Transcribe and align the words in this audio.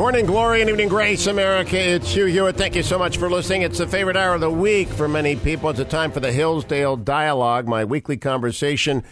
Morning 0.00 0.24
glory 0.24 0.62
and 0.62 0.70
evening 0.70 0.88
grace, 0.88 1.26
America. 1.26 1.78
It's 1.78 2.14
Hugh 2.14 2.24
Hewitt. 2.24 2.56
Thank 2.56 2.74
you 2.74 2.82
so 2.82 2.98
much 2.98 3.18
for 3.18 3.28
listening. 3.28 3.60
It's 3.60 3.76
the 3.76 3.86
favorite 3.86 4.16
hour 4.16 4.32
of 4.32 4.40
the 4.40 4.48
week 4.48 4.88
for 4.88 5.06
many 5.06 5.36
people. 5.36 5.68
It's 5.68 5.78
a 5.78 5.84
time 5.84 6.10
for 6.10 6.20
the 6.20 6.32
Hillsdale 6.32 6.96
Dialogue, 6.96 7.68
my 7.68 7.84
weekly 7.84 8.16
conversation 8.16 9.04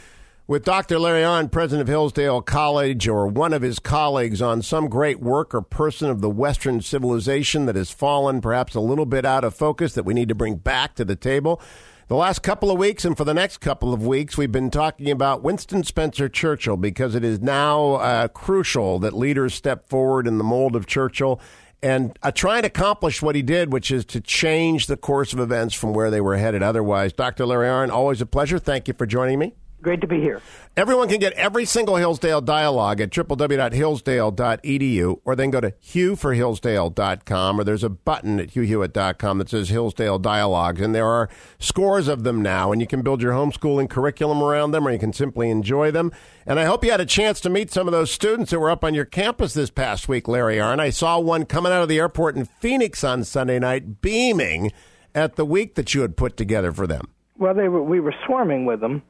with 0.47 0.65
Dr. 0.65 0.99
Larry 0.99 1.21
Arnn, 1.21 1.53
president 1.53 1.83
of 1.83 1.89
Hillsdale 1.89 2.41
College, 2.41 3.07
or 3.07 3.27
one 3.27 3.53
of 3.53 3.61
his 3.61 3.79
colleagues, 3.79 4.41
on 4.41 4.63
some 4.63 4.89
great 4.89 5.21
work 5.21 5.55
or 5.55 5.61
person 5.61 6.09
of 6.09 6.23
the 6.23 6.31
Western 6.31 6.81
civilization 6.81 7.67
that 7.67 7.77
has 7.77 7.91
fallen 7.91 8.41
perhaps 8.41 8.75
a 8.75 8.81
little 8.81 9.05
bit 9.05 9.27
out 9.27 9.45
of 9.45 9.55
focus 9.55 9.93
that 9.93 10.07
we 10.07 10.15
need 10.15 10.31
to 10.31 10.35
bring 10.35 10.57
back 10.57 10.95
to 10.95 11.05
the 11.05 11.17
table. 11.17 11.61
The 12.09 12.17
last 12.17 12.43
couple 12.43 12.71
of 12.71 12.79
weeks 12.79 13.05
and 13.05 13.15
for 13.15 13.25
the 13.25 13.35
next 13.35 13.59
couple 13.59 13.93
of 13.93 14.07
weeks, 14.07 14.39
we've 14.39 14.51
been 14.51 14.71
talking 14.71 15.11
about 15.11 15.43
Winston 15.43 15.85
Spencer 15.85 16.27
Churchill 16.27 16.79
because 16.79 17.15
it 17.15 17.23
is 17.23 17.43
now 17.43 17.97
uh, 17.97 18.29
crucial 18.29 18.99
that 19.01 19.13
leaders 19.13 19.53
step 19.53 19.91
forward 19.91 20.27
in 20.27 20.39
the 20.39 20.45
mold 20.45 20.75
of 20.75 20.87
Churchill 20.87 21.39
and 21.83 22.19
uh, 22.23 22.31
try 22.31 22.57
and 22.57 22.65
accomplish 22.65 23.21
what 23.21 23.35
he 23.35 23.43
did, 23.43 23.75
which 23.75 23.91
is 23.91 24.07
to 24.07 24.23
change 24.23 24.87
the 24.87 24.97
course 24.97 25.35
of 25.35 25.39
events 25.39 25.75
from 25.75 25.93
where 25.93 26.11
they 26.11 26.23
were 26.23 26.39
headed 26.39 26.63
otherwise. 26.63 27.13
Dr. 27.13 27.45
Larry 27.45 27.69
Arnn, 27.69 27.91
always 27.91 28.23
a 28.23 28.27
pleasure. 28.27 28.59
Thank 28.59 28.89
you 28.89 28.95
for 28.95 29.05
joining 29.05 29.39
me. 29.39 29.53
Great 29.81 30.01
to 30.01 30.09
be 30.09 30.21
here. 30.21 30.43
Everyone 30.77 31.09
can 31.09 31.21
get 31.21 31.33
every 31.35 31.65
single 31.65 31.95
Hillsdale 31.97 32.41
dialogue 32.41 33.01
at 33.01 33.11
www.hillsdale.edu 33.11 35.21
or 35.25 35.37
then 35.37 35.51
go 35.51 35.61
to 35.61 35.71
hughforhillsdale.com 35.71 37.61
or 37.61 37.65
there's 37.65 37.85
a 37.85 37.89
button 37.89 38.41
at 38.41 38.49
hughhewitt.com 38.51 39.39
that 39.39 39.49
says 39.49 39.69
Hillsdale 39.69 40.19
Dialogues 40.19 40.81
and 40.81 40.97
there 40.97 41.07
are 41.07 41.29
scores 41.61 42.09
of 42.09 42.25
them 42.25 42.43
now 42.43 42.73
and 42.73 42.81
you 42.81 42.89
can 42.89 43.03
build 43.03 43.23
your 43.23 43.33
homeschooling 43.33 43.89
curriculum 43.89 44.43
around 44.43 44.73
them 44.73 44.85
or 44.87 44.91
you 44.91 44.99
can 44.99 45.13
simply 45.13 45.49
enjoy 45.49 45.93
them. 45.93 46.11
And 46.45 46.59
I 46.59 46.65
hope 46.65 46.85
you 46.85 46.91
had 46.91 47.01
a 47.01 47.07
chance 47.07 47.41
to 47.43 47.51
meet 47.51 47.71
some 47.71 47.87
of 47.87 47.93
those 47.93 48.11
students 48.11 48.51
that 48.51 48.59
were 48.59 48.71
up 48.71 48.83
on 48.83 48.95
your 48.95 49.05
campus 49.05 49.55
this 49.55 49.71
past 49.71 50.09
week, 50.09 50.27
Larry 50.27 50.57
Arnn. 50.57 50.81
I 50.81 50.91
saw 50.91 51.21
one 51.21 51.45
coming 51.45 51.71
out 51.71 51.83
of 51.83 51.89
the 51.89 52.01
airport 52.01 52.37
in 52.37 52.47
Phoenix 52.47 53.05
on 53.05 53.23
Sunday 53.23 53.61
night 53.61 54.01
beaming 54.01 54.73
at 55.15 55.37
the 55.37 55.45
week 55.45 55.77
that 55.77 55.95
you 55.95 56.01
had 56.01 56.17
put 56.17 56.37
together 56.37 56.73
for 56.73 56.89
them. 56.89 57.11
Well, 57.37 57.55
they 57.55 57.69
were, 57.69 57.83
we 57.83 58.01
were 58.01 58.15
swarming 58.27 58.65
with 58.65 58.81
them 58.81 59.03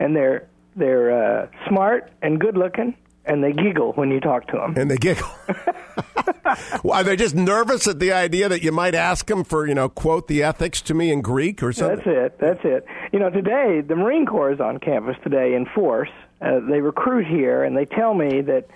and 0.00 0.16
they're 0.16 0.48
they're 0.74 1.12
uh, 1.42 1.46
smart 1.68 2.10
and 2.22 2.40
good 2.40 2.56
looking, 2.56 2.96
and 3.24 3.44
they 3.44 3.52
giggle 3.52 3.92
when 3.92 4.10
you 4.10 4.18
talk 4.18 4.46
to 4.48 4.56
them. 4.56 4.74
And 4.76 4.90
they 4.90 4.96
giggle. 4.96 5.28
well, 6.82 7.00
are 7.00 7.04
they 7.04 7.16
just 7.16 7.34
nervous 7.34 7.86
at 7.86 7.98
the 7.98 8.12
idea 8.12 8.48
that 8.48 8.62
you 8.62 8.72
might 8.72 8.94
ask 8.94 9.26
them 9.26 9.44
for, 9.44 9.66
you 9.66 9.74
know, 9.74 9.88
quote 9.88 10.26
the 10.26 10.42
ethics 10.42 10.80
to 10.82 10.94
me 10.94 11.12
in 11.12 11.20
Greek 11.20 11.62
or 11.62 11.72
something? 11.72 11.96
That's 11.96 12.08
it. 12.08 12.38
That's 12.38 12.60
it. 12.64 12.86
You 13.12 13.18
know, 13.18 13.30
today 13.30 13.82
the 13.82 13.96
Marine 13.96 14.26
Corps 14.26 14.52
is 14.52 14.60
on 14.60 14.78
campus 14.78 15.16
today 15.22 15.54
in 15.54 15.66
force. 15.66 16.10
Uh, 16.40 16.60
they 16.60 16.80
recruit 16.80 17.26
here, 17.26 17.62
and 17.62 17.76
they 17.76 17.84
tell 17.84 18.14
me 18.14 18.40
that 18.42 18.68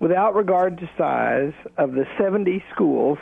without 0.00 0.34
regard 0.34 0.78
to 0.78 0.90
size 0.98 1.52
of 1.78 1.92
the 1.92 2.06
70 2.18 2.64
schools 2.72 3.18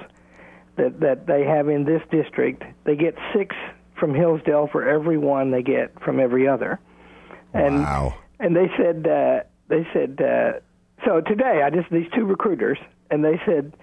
that 0.77 1.00
that 1.00 1.27
they 1.27 1.44
have 1.44 1.69
in 1.69 1.84
this 1.84 2.03
district, 2.11 2.62
they 2.84 2.97
get 2.97 3.14
six 3.34 3.55
from 3.98 4.14
Hillsdale 4.14 4.69
for 4.69 4.89
every 4.89 5.19
one 5.19 5.50
they 5.50 5.62
get 5.62 6.00
from 6.03 6.19
every 6.19 6.48
other. 6.48 6.81
And, 7.55 7.83
wow. 7.83 8.14
And 8.41 8.56
they 8.56 8.70
said, 8.77 9.06
uh, 9.06 9.42
they 9.69 9.86
said, 9.92 10.20
uh, 10.20 10.61
so 11.05 11.20
today 11.20 11.62
I 11.64 11.70
just 11.70 11.91
these 11.91 12.11
two 12.14 12.25
recruiters, 12.25 12.78
and 13.11 13.25
they 13.25 13.41
said, 13.47 13.75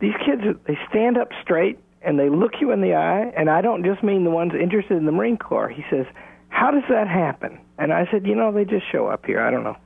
these 0.00 0.14
kids 0.24 0.42
they 0.66 0.78
stand 0.88 1.16
up 1.16 1.28
straight 1.42 1.78
and 2.02 2.18
they 2.18 2.28
look 2.28 2.52
you 2.60 2.70
in 2.70 2.80
the 2.82 2.94
eye, 2.94 3.32
and 3.36 3.50
I 3.50 3.62
don't 3.62 3.84
just 3.84 4.02
mean 4.02 4.24
the 4.24 4.30
ones 4.30 4.52
interested 4.54 4.96
in 4.96 5.06
the 5.06 5.12
Marine 5.12 5.38
Corps. 5.38 5.68
He 5.68 5.84
says, 5.90 6.06
how 6.48 6.70
does 6.70 6.84
that 6.88 7.08
happen? 7.08 7.58
And 7.78 7.92
I 7.92 8.08
said, 8.10 8.26
you 8.26 8.34
know, 8.34 8.52
they 8.52 8.64
just 8.64 8.84
show 8.90 9.08
up 9.08 9.26
here. 9.26 9.40
I 9.40 9.50
don't 9.50 9.64
know. 9.64 9.76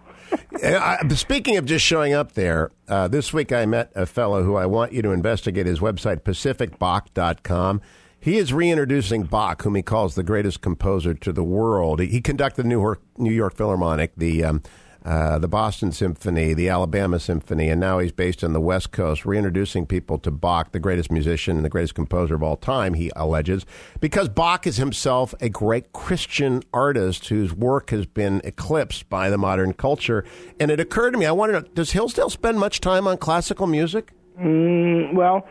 Speaking 1.16 1.56
of 1.56 1.64
just 1.64 1.84
showing 1.84 2.12
up 2.12 2.32
there, 2.32 2.70
uh, 2.88 3.08
this 3.08 3.32
week 3.32 3.52
I 3.52 3.66
met 3.66 3.90
a 3.94 4.06
fellow 4.06 4.42
who 4.44 4.56
I 4.56 4.66
want 4.66 4.92
you 4.92 5.02
to 5.02 5.10
investigate 5.10 5.66
his 5.66 5.80
website, 5.80 6.20
pacificbach.com. 6.20 7.80
He 8.20 8.36
is 8.36 8.52
reintroducing 8.52 9.22
Bach, 9.22 9.62
whom 9.62 9.74
he 9.74 9.82
calls 9.82 10.14
the 10.14 10.22
greatest 10.22 10.60
composer 10.60 11.14
to 11.14 11.32
the 11.32 11.42
world. 11.42 12.00
He, 12.00 12.06
he 12.08 12.20
conducted 12.20 12.64
the 12.64 12.68
New 12.68 12.80
York, 12.80 13.00
New 13.16 13.32
York 13.32 13.56
Philharmonic, 13.56 14.12
the 14.16 14.44
um, 14.44 14.62
uh, 15.02 15.38
the 15.38 15.48
Boston 15.48 15.92
Symphony, 15.92 16.52
the 16.52 16.68
Alabama 16.68 17.18
Symphony, 17.18 17.70
and 17.70 17.80
now 17.80 18.00
he's 18.00 18.12
based 18.12 18.44
on 18.44 18.52
the 18.52 18.60
West 18.60 18.92
Coast, 18.92 19.24
reintroducing 19.24 19.86
people 19.86 20.18
to 20.18 20.30
Bach, 20.30 20.72
the 20.72 20.78
greatest 20.78 21.10
musician 21.10 21.56
and 21.56 21.64
the 21.64 21.70
greatest 21.70 21.94
composer 21.94 22.34
of 22.34 22.42
all 22.42 22.58
time, 22.58 22.92
he 22.92 23.10
alleges, 23.16 23.64
because 24.00 24.28
Bach 24.28 24.66
is 24.66 24.76
himself 24.76 25.34
a 25.40 25.48
great 25.48 25.94
Christian 25.94 26.62
artist 26.74 27.28
whose 27.28 27.54
work 27.54 27.88
has 27.88 28.04
been 28.04 28.42
eclipsed 28.44 29.08
by 29.08 29.30
the 29.30 29.38
modern 29.38 29.72
culture. 29.72 30.22
And 30.60 30.70
it 30.70 30.80
occurred 30.80 31.12
to 31.12 31.18
me, 31.18 31.24
I 31.24 31.32
wondered, 31.32 31.74
does 31.74 31.92
Hillsdale 31.92 32.28
spend 32.28 32.58
much 32.58 32.82
time 32.82 33.06
on 33.06 33.16
classical 33.16 33.66
music? 33.66 34.12
Mm, 34.38 35.14
well, 35.14 35.48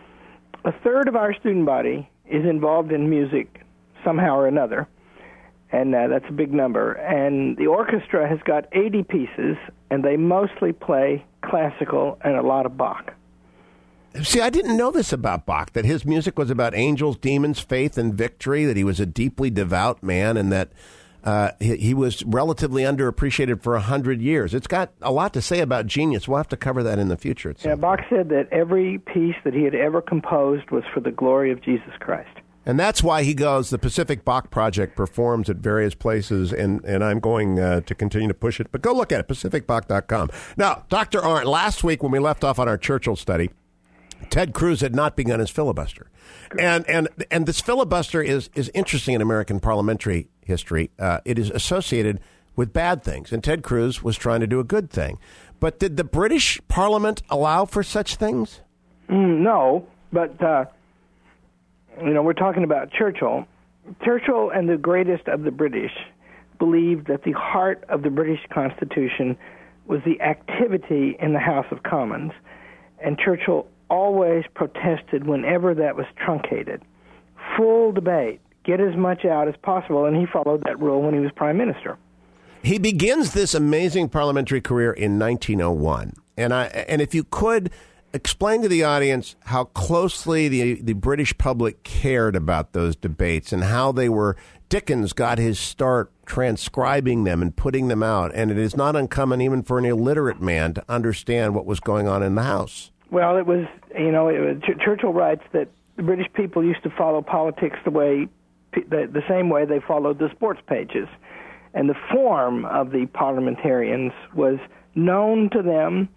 a 0.63 0.71
third 0.83 1.07
of 1.07 1.15
our 1.15 1.33
student 1.33 1.65
body 1.65 2.07
is 2.29 2.45
involved 2.45 2.91
in 2.91 3.09
music 3.09 3.62
somehow 4.03 4.38
or 4.38 4.47
another, 4.47 4.88
and 5.72 5.94
uh, 5.94 6.07
that's 6.07 6.25
a 6.29 6.34
big 6.34 6.53
number. 6.53 6.94
And 6.94 7.57
the 7.57 7.67
orchestra 7.67 8.28
has 8.28 8.40
got 8.45 8.66
80 8.72 9.03
pieces, 9.03 9.57
and 9.90 10.03
they 10.03 10.17
mostly 10.17 10.72
play 10.72 11.25
classical 11.41 12.18
and 12.23 12.35
a 12.35 12.41
lot 12.41 12.66
of 12.66 12.78
Bach. 12.78 13.13
See, 14.23 14.41
I 14.41 14.50
didn't 14.50 14.75
know 14.75 14.89
this 14.89 15.13
about 15.13 15.45
Bach, 15.45 15.73
that 15.73 15.85
his 15.85 16.03
music 16.03 16.38
was 16.38 16.50
about 16.50 16.73
angels, 16.75 17.18
demons, 17.18 17.59
faith, 17.59 17.97
and 17.97 18.13
victory, 18.13 18.66
that 18.66 18.75
he 18.75 18.84
was 18.84 19.00
a 19.00 19.06
deeply 19.06 19.51
devout 19.51 20.01
man, 20.01 20.35
and 20.35 20.51
that 20.51 20.72
uh, 21.24 21.52
he, 21.59 21.75
he, 21.78 21.94
was 21.94 22.24
relatively 22.25 22.84
underappreciated 22.84 23.62
for 23.62 23.75
a 23.75 23.81
hundred 23.81 24.22
years. 24.22 24.53
It's 24.53 24.68
got 24.68 24.91
a 25.02 25.12
lot 25.12 25.34
to 25.34 25.41
say 25.41 25.59
about 25.59 25.85
genius. 25.85 26.28
We'll 26.28 26.38
have 26.38 26.47
to 26.50 26.57
cover 26.57 26.81
that 26.84 26.97
in 26.97 27.09
the 27.09 27.18
future. 27.18 27.53
Yeah, 27.59 27.75
Bach 27.75 28.00
said 28.09 28.30
that 28.30 28.47
every 28.52 29.00
piece 29.00 29.35
that 29.44 29.53
he 29.53 29.63
had 29.63 29.75
ever 29.75 30.02
composed 30.02 30.72
was 30.72 30.84
for 30.94 31.00
the 31.00 31.12
glory 31.12 31.52
of 31.52 31.62
Jesus 31.62 31.91
Christ. 32.00 32.30
And 32.66 32.80
that's 32.80 33.02
why 33.02 33.24
he 33.24 33.34
goes. 33.34 33.69
The 33.69 33.80
Pacific 33.80 34.24
Bach 34.24 34.52
Project 34.52 34.96
performs 34.96 35.50
at 35.50 35.57
various 35.57 35.96
places, 35.96 36.53
and, 36.53 36.84
and 36.85 37.03
I'm 37.03 37.19
going 37.19 37.59
uh, 37.59 37.81
to 37.81 37.96
continue 37.96 38.28
to 38.28 38.34
push 38.34 38.59
it. 38.59 38.68
But 38.72 38.81
go 38.81 38.94
look 38.94 39.12
at 39.12 39.22
it, 39.22 39.28
pacificbach.com. 39.28 40.30
Now, 40.56 40.84
Dr. 40.90 41.19
Arnn, 41.19 41.46
last 41.46 41.84
week 41.84 42.03
when 42.03 42.12
we 42.12 42.19
left 42.19 42.44
off 42.44 42.59
on 42.59 42.68
our 42.68 42.78
Churchill 42.78 43.16
study, 43.16 43.50
Ted 44.30 44.53
Cruz 44.53 44.81
had 44.81 44.96
not 44.96 45.16
begun 45.16 45.40
his 45.40 45.50
filibuster. 45.50 46.09
And, 46.59 46.88
and, 46.90 47.07
and 47.31 47.46
this 47.46 47.62
filibuster 47.62 48.22
is, 48.22 48.50
is 48.56 48.72
interesting 48.74 49.16
in 49.16 49.22
American 49.22 49.59
parliamentary 49.59 50.28
history. 50.46 50.91
Uh, 51.00 51.19
it 51.25 51.40
is 51.40 51.50
associated 51.50 52.19
with 52.56 52.74
bad 52.74 53.03
things, 53.03 53.31
and 53.31 53.44
Ted 53.44 53.63
Cruz 53.63 54.03
was 54.03 54.18
trying 54.18 54.41
to 54.41 54.47
do 54.47 54.59
a 54.59 54.63
good 54.63 54.90
thing. 54.90 55.18
But 55.59 55.80
did 55.80 55.97
the 55.97 56.03
British 56.03 56.59
Parliament 56.68 57.22
allow 57.30 57.66
for 57.66 57.84
such 57.84 58.16
things? 58.16 58.62
Mm, 59.09 59.40
no, 59.40 59.88
but 60.12 60.41
uh, 60.44 60.66
you 62.01 62.13
know 62.13 62.22
we're 62.22 62.34
talking 62.34 62.63
about 62.63 62.91
Churchill. 62.91 63.46
Churchill 64.03 64.50
and 64.50 64.69
the 64.69 64.78
greatest 64.78 65.28
of 65.28 65.44
the 65.44 65.51
British 65.51 65.94
believed 66.59 67.07
that 67.07 67.24
the 67.24 67.31
heart 67.31 67.84
of 67.90 68.03
the 68.03 68.09
British 68.09 68.41
Constitution 68.53 69.38
was 69.88 70.01
the 70.06 70.22
activity 70.22 71.18
in 71.19 71.34
the 71.34 71.40
House 71.40 71.66
of 71.72 71.84
Commons, 71.84 72.34
and 73.03 73.18
Churchill 73.18 73.68
always 73.89 74.45
protested 74.53 75.25
whenever 75.25 75.73
that 75.73 75.95
was 75.95 76.05
truncated. 76.17 76.81
Full 77.57 77.91
debate, 77.91 78.41
get 78.63 78.79
as 78.79 78.95
much 78.95 79.25
out 79.25 79.47
as 79.47 79.55
possible, 79.61 80.05
and 80.05 80.16
he 80.16 80.25
followed 80.25 80.63
that 80.66 80.79
rule 80.79 81.01
when 81.01 81.13
he 81.13 81.19
was 81.19 81.31
prime 81.35 81.57
minister. 81.57 81.97
He 82.61 82.77
begins 82.77 83.33
this 83.33 83.53
amazing 83.53 84.09
parliamentary 84.09 84.61
career 84.61 84.91
in 84.91 85.17
1901, 85.17 86.13
and 86.38 86.53
I 86.53 86.66
and 86.66 87.01
if 87.01 87.16
you 87.16 87.23
could 87.23 87.72
explain 88.11 88.61
to 88.63 88.67
the 88.67 88.83
audience 88.83 89.35
how 89.45 89.66
closely 89.66 90.47
the 90.47 90.81
the 90.81 90.94
British 90.94 91.38
public 91.38 91.83
cared 91.83 92.35
about 92.35 92.73
those 92.73 92.95
debates 92.95 93.53
and 93.53 93.63
how 93.63 93.91
they 93.91 94.09
were 94.09 94.35
Dickens 94.69 95.13
got 95.13 95.39
his 95.39 95.59
start 95.59 96.11
transcribing 96.27 97.23
them 97.23 97.41
and 97.41 97.56
putting 97.56 97.88
them 97.88 98.03
out, 98.03 98.31
and 98.35 98.51
it 98.51 98.57
is 98.57 98.77
not 98.77 98.95
uncommon 98.95 99.41
even 99.41 99.63
for 99.63 99.79
an 99.79 99.85
illiterate 99.85 100.39
man 100.39 100.75
to 100.75 100.83
understand 100.88 101.56
what 101.56 101.66
was 101.66 101.79
going 101.79 102.07
on 102.07 102.21
in 102.21 102.35
the 102.35 102.44
House. 102.44 102.91
Well, 103.11 103.37
it 103.37 103.45
was, 103.45 103.65
you 103.97 104.11
know, 104.11 104.27
it 104.27 104.39
was, 104.39 104.57
Ch- 104.61 104.79
Churchill 104.83 105.13
writes 105.13 105.44
that 105.53 105.69
the 105.97 106.03
British 106.03 106.31
people 106.33 106.63
used 106.63 106.83
to 106.83 106.89
follow 106.91 107.21
politics 107.21 107.77
the 107.83 107.91
way, 107.91 108.27
the, 108.73 109.09
the 109.11 109.23
same 109.27 109.50
way 109.50 109.65
they 109.65 109.79
followed 109.79 110.19
the 110.19 110.29
sports 110.31 110.61
pages, 110.67 111.07
and 111.73 111.89
the 111.89 111.95
form 112.11 112.65
of 112.65 112.91
the 112.91 113.07
parliamentarians 113.07 114.13
was 114.33 114.59
known 114.95 115.50
to 115.51 115.61
them, 115.61 116.09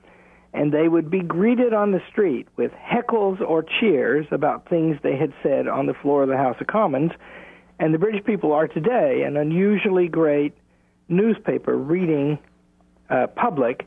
and 0.55 0.73
they 0.73 0.89
would 0.89 1.11
be 1.11 1.21
greeted 1.21 1.73
on 1.73 1.93
the 1.93 2.01
street 2.11 2.47
with 2.57 2.73
heckles 2.73 3.41
or 3.41 3.65
cheers 3.81 4.27
about 4.31 4.69
things 4.69 4.99
they 5.03 5.17
had 5.17 5.33
said 5.43 5.67
on 5.67 5.87
the 5.87 5.95
floor 5.95 6.23
of 6.23 6.29
the 6.29 6.37
House 6.37 6.57
of 6.61 6.67
Commons. 6.67 7.13
And 7.79 7.95
the 7.95 7.99
British 7.99 8.25
people 8.25 8.53
are 8.53 8.69
today 8.69 9.23
an 9.23 9.37
unusually 9.37 10.09
great 10.09 10.55
newspaper 11.09 11.77
reading 11.77 12.39
uh, 13.09 13.27
public 13.29 13.87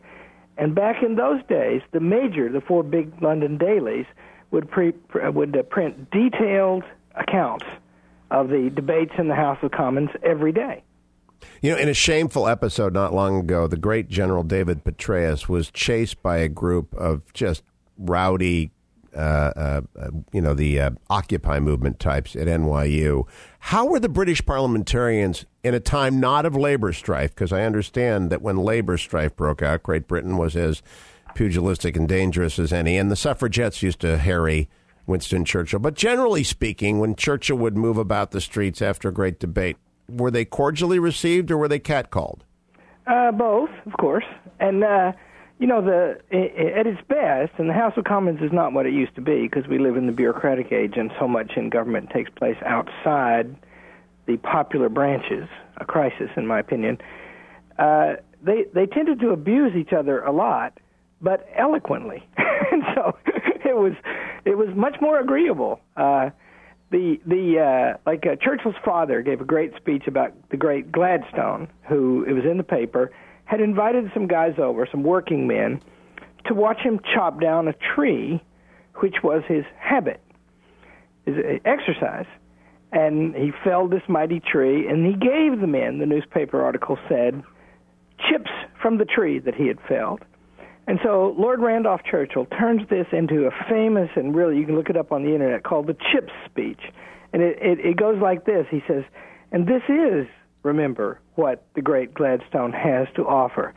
and 0.57 0.74
back 0.74 1.04
in 1.04 1.16
those 1.16 1.42
days, 1.48 1.81
the 1.92 2.00
major, 2.00 2.52
the 2.52 2.62
four 2.62 2.84
big 2.84 3.12
London 3.22 3.57
dailies, 3.57 4.06
would 4.52 4.69
pre, 4.69 4.94
would 5.13 5.57
uh, 5.57 5.63
print 5.63 6.10
detailed 6.12 6.84
accounts 7.16 7.66
of 8.31 8.50
the 8.50 8.72
debates 8.74 9.13
in 9.18 9.28
the 9.28 9.36
House 9.36 9.57
of 9.62 9.72
Commons 9.72 10.10
every 10.24 10.52
day. 10.52 10.84
You 11.62 11.72
know, 11.72 11.78
in 11.78 11.90
a 11.90 11.94
shameful 11.94 12.48
episode 12.48 12.94
not 12.94 13.13
long 13.13 13.40
ago, 13.40 13.68
the 13.68 13.78
great 13.78 14.10
General 14.10 14.44
David 14.44 14.84
Petraeus 14.84 15.50
was 15.50 15.69
chased 15.69 16.22
by 16.22 16.38
a 16.38 16.50
group 16.50 16.94
of 16.96 17.34
just 17.34 17.63
rowdy, 17.98 18.72
uh, 19.16 19.82
uh, 20.00 20.10
you 20.32 20.42
know, 20.42 20.54
the 20.54 20.80
uh, 20.80 20.92
Occupy 21.10 21.60
movement 21.60 22.00
types 22.00 22.36
at 22.36 22.48
NYU. 22.48 23.28
How 23.60 23.86
were 23.86 24.00
the 24.00 24.10
British 24.10 24.46
parliamentarians 24.46 25.46
in 25.64 25.74
a 25.74 25.80
time 25.80 26.20
not 26.20 26.46
of 26.46 26.56
labor 26.56 26.94
strife? 26.94 27.34
Because 27.34 27.54
I 27.54 27.64
understand 27.64 28.30
that 28.30 28.42
when 28.42 28.58
labor 28.58 28.98
strife 28.98 29.36
broke 29.36 29.62
out, 29.62 29.84
Great 29.84 30.08
Britain 30.08 30.38
was 30.38 30.56
as 30.56 30.82
pugilistic 31.34 31.96
and 31.96 32.08
dangerous 32.08 32.60
as 32.60 32.74
any, 32.74 32.98
and 32.98 33.12
the 33.12 33.16
suffragettes 33.16 33.84
used 33.84 34.00
to 34.02 34.18
harry 34.18 34.70
Winston 35.06 35.46
Churchill. 35.46 35.80
But 35.80 35.94
generally 35.94 36.44
speaking, 36.44 37.00
when 37.00 37.16
Churchill 37.16 37.58
would 37.58 37.78
move 37.78 37.98
about 37.98 38.32
the 38.32 38.42
streets 38.42 38.82
after 38.82 39.10
a 39.10 39.14
great 39.14 39.40
debate, 39.40 39.78
were 40.10 40.32
they 40.32 40.46
cordially 40.46 41.00
received 41.00 41.52
or 41.52 41.58
were 41.58 41.68
they 41.68 41.80
catcalled? 41.80 42.40
Uh, 43.08 43.32
both, 43.32 43.70
of 43.86 43.94
course. 43.98 44.26
And, 44.60 44.84
uh, 44.84 45.12
you 45.60 45.68
know, 45.68 45.81
the 45.81 46.19
at 46.31 46.86
its 46.86 47.02
best, 47.07 47.54
and 47.57 47.69
the 47.69 47.74
House 47.74 47.94
of 47.98 48.04
Commons 48.04 48.42
is 48.42 48.52
not 48.52 48.74
what 48.74 48.86
it 48.86 48.94
used 48.94 49.16
to 49.16 49.22
be 49.22 49.44
because 49.44 49.68
we 49.68 49.80
live 49.80 49.96
in 49.96 50.06
the 50.06 50.12
bureaucratic 50.12 50.72
age 50.72 50.94
and 50.98 51.12
so 51.19 51.28
much 51.28 51.54
in 51.56 51.69
government 51.69 52.10
takes 52.10 52.30
place 52.30 52.57
outside 52.66 53.56
the 54.25 54.38
popular 54.38 54.90
branches, 54.90 55.48
a 55.78 55.86
crisis, 55.86 56.30
in 56.36 56.48
my 56.48 56.60
opinion. 56.60 56.98
Uh, 57.78 58.16
they, 58.42 58.66
they 58.74 58.86
tended 58.86 59.19
to 59.19 59.30
abuse 59.30 59.75
each 59.75 59.94
other 59.94 60.22
a 60.22 60.31
lot, 60.31 60.78
but 61.22 61.48
eloquently. 61.56 62.28
and 62.72 62.84
so 62.94 63.18
it 63.25 63.75
was 63.75 63.94
it 64.46 64.58
was 64.58 64.69
much 64.75 64.98
more 65.01 65.19
agreeable. 65.19 65.80
Uh, 65.96 66.30
the 66.92 67.19
the 67.25 67.60
uh, 67.60 67.98
like 68.06 68.25
uh, 68.25 68.36
Churchill's 68.36 68.75
father 68.84 69.22
gave 69.22 69.42
a 69.42 69.46
great 69.46 69.75
speech 69.75 70.04
about 70.08 70.34
the 70.50 70.58
great 70.58 70.92
Gladstone, 70.92 71.68
who 71.88 72.24
it 72.28 72.34
was 72.34 72.46
in 72.46 72.58
the 72.58 72.63
paper, 72.63 73.12
had 73.46 73.62
invited 73.62 74.12
some 74.14 74.28
guys 74.28 74.56
over, 74.58 74.88
some 74.92 75.04
working 75.04 75.48
men, 75.48 75.82
to 76.46 76.54
watch 76.54 76.80
him 76.80 77.00
chop 77.14 77.40
down 77.40 77.68
a 77.68 77.74
tree, 77.96 78.44
which 78.96 79.16
was 79.24 79.44
his 79.48 79.64
habit, 79.80 80.22
his 81.26 81.36
uh, 81.38 81.58
exercise. 81.66 82.28
And 82.92 83.36
he 83.36 83.52
felled 83.64 83.92
this 83.92 84.04
mighty 84.08 84.40
tree, 84.40 84.88
and 84.88 85.06
he 85.06 85.14
gave 85.14 85.60
the 85.60 85.68
men, 85.68 86.00
the 86.00 86.06
newspaper 86.06 86.64
article 86.64 86.98
said, 87.10 87.44
chips 88.30 88.52
from 88.82 88.98
the 88.98 89.06
tree 89.06 89.40
that 89.40 89.56
he 89.56 89.68
had 89.68 89.80
felled. 89.88 90.22
And 90.88 91.00
so 91.04 91.36
Lord 91.38 91.62
Randolph 91.62 92.02
Churchill 92.10 92.46
turns 92.46 92.88
this 92.90 93.08
into 93.12 93.48
a 93.48 93.52
famous, 93.70 94.10
and 94.16 94.36
really 94.36 94.58
you 94.58 94.66
can 94.66 94.76
look 94.76 94.90
it 94.90 94.98
up 94.98 95.12
on 95.12 95.24
the 95.24 95.34
internet, 95.34 95.64
called 95.64 95.88
the 95.88 95.98
Chips 96.12 96.32
speech. 96.46 96.82
And 97.34 97.42
it, 97.42 97.58
it, 97.60 97.80
it 97.80 97.98
goes 97.98 98.22
like 98.22 98.46
this 98.46 98.66
He 98.70 98.82
says, 98.88 99.04
and 99.52 99.68
this 99.68 99.82
is, 99.90 100.28
remember, 100.64 101.20
what 101.36 101.64
the 101.76 101.82
great 101.82 102.14
Gladstone 102.14 102.74
has 102.74 103.08
to 103.16 103.28
offer 103.28 103.74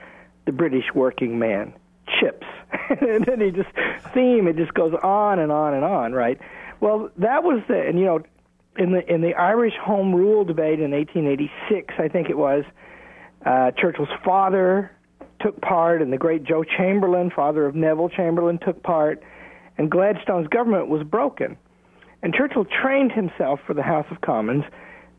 the 0.47 0.53
British 0.53 0.85
working 0.95 1.39
man 1.39 1.73
chips. 2.21 2.47
and 3.01 3.25
then 3.25 3.41
he 3.41 3.51
just, 3.51 3.69
theme, 4.15 4.49
it 4.49 4.57
just 4.57 4.75
goes 4.75 4.95
on 5.03 5.39
and 5.39 5.53
on 5.53 5.75
and 5.75 5.85
on, 5.85 6.13
right? 6.13 6.41
Well, 6.81 7.11
that 7.19 7.45
was 7.45 7.63
the, 7.69 7.81
and 7.81 7.99
you 7.99 8.05
know, 8.07 8.21
in 8.79 8.93
the 8.93 9.13
in 9.13 9.21
the 9.21 9.35
Irish 9.35 9.75
Home 9.83 10.15
Rule 10.15 10.45
debate 10.45 10.79
in 10.79 10.93
1886, 10.93 11.95
I 11.99 12.09
think 12.09 12.31
it 12.31 12.39
was, 12.39 12.65
uh, 13.45 13.73
Churchill's 13.73 14.09
father 14.25 14.93
took 15.41 15.61
part, 15.61 16.01
and 16.01 16.13
the 16.13 16.19
great 16.19 16.45
Joe 16.45 16.65
Chamberlain, 16.65 17.31
father 17.31 17.67
of 17.67 17.75
Neville 17.75 18.09
Chamberlain, 18.09 18.59
took 18.59 18.83
part, 18.83 19.23
and 19.77 19.91
Gladstone's 19.91 20.49
government 20.49 20.89
was 20.89 21.03
broken. 21.03 21.57
And 22.23 22.35
Churchill 22.35 22.65
trained 22.65 23.13
himself 23.13 23.61
for 23.67 23.75
the 23.75 23.83
House 23.83 24.07
of 24.11 24.21
Commons 24.21 24.65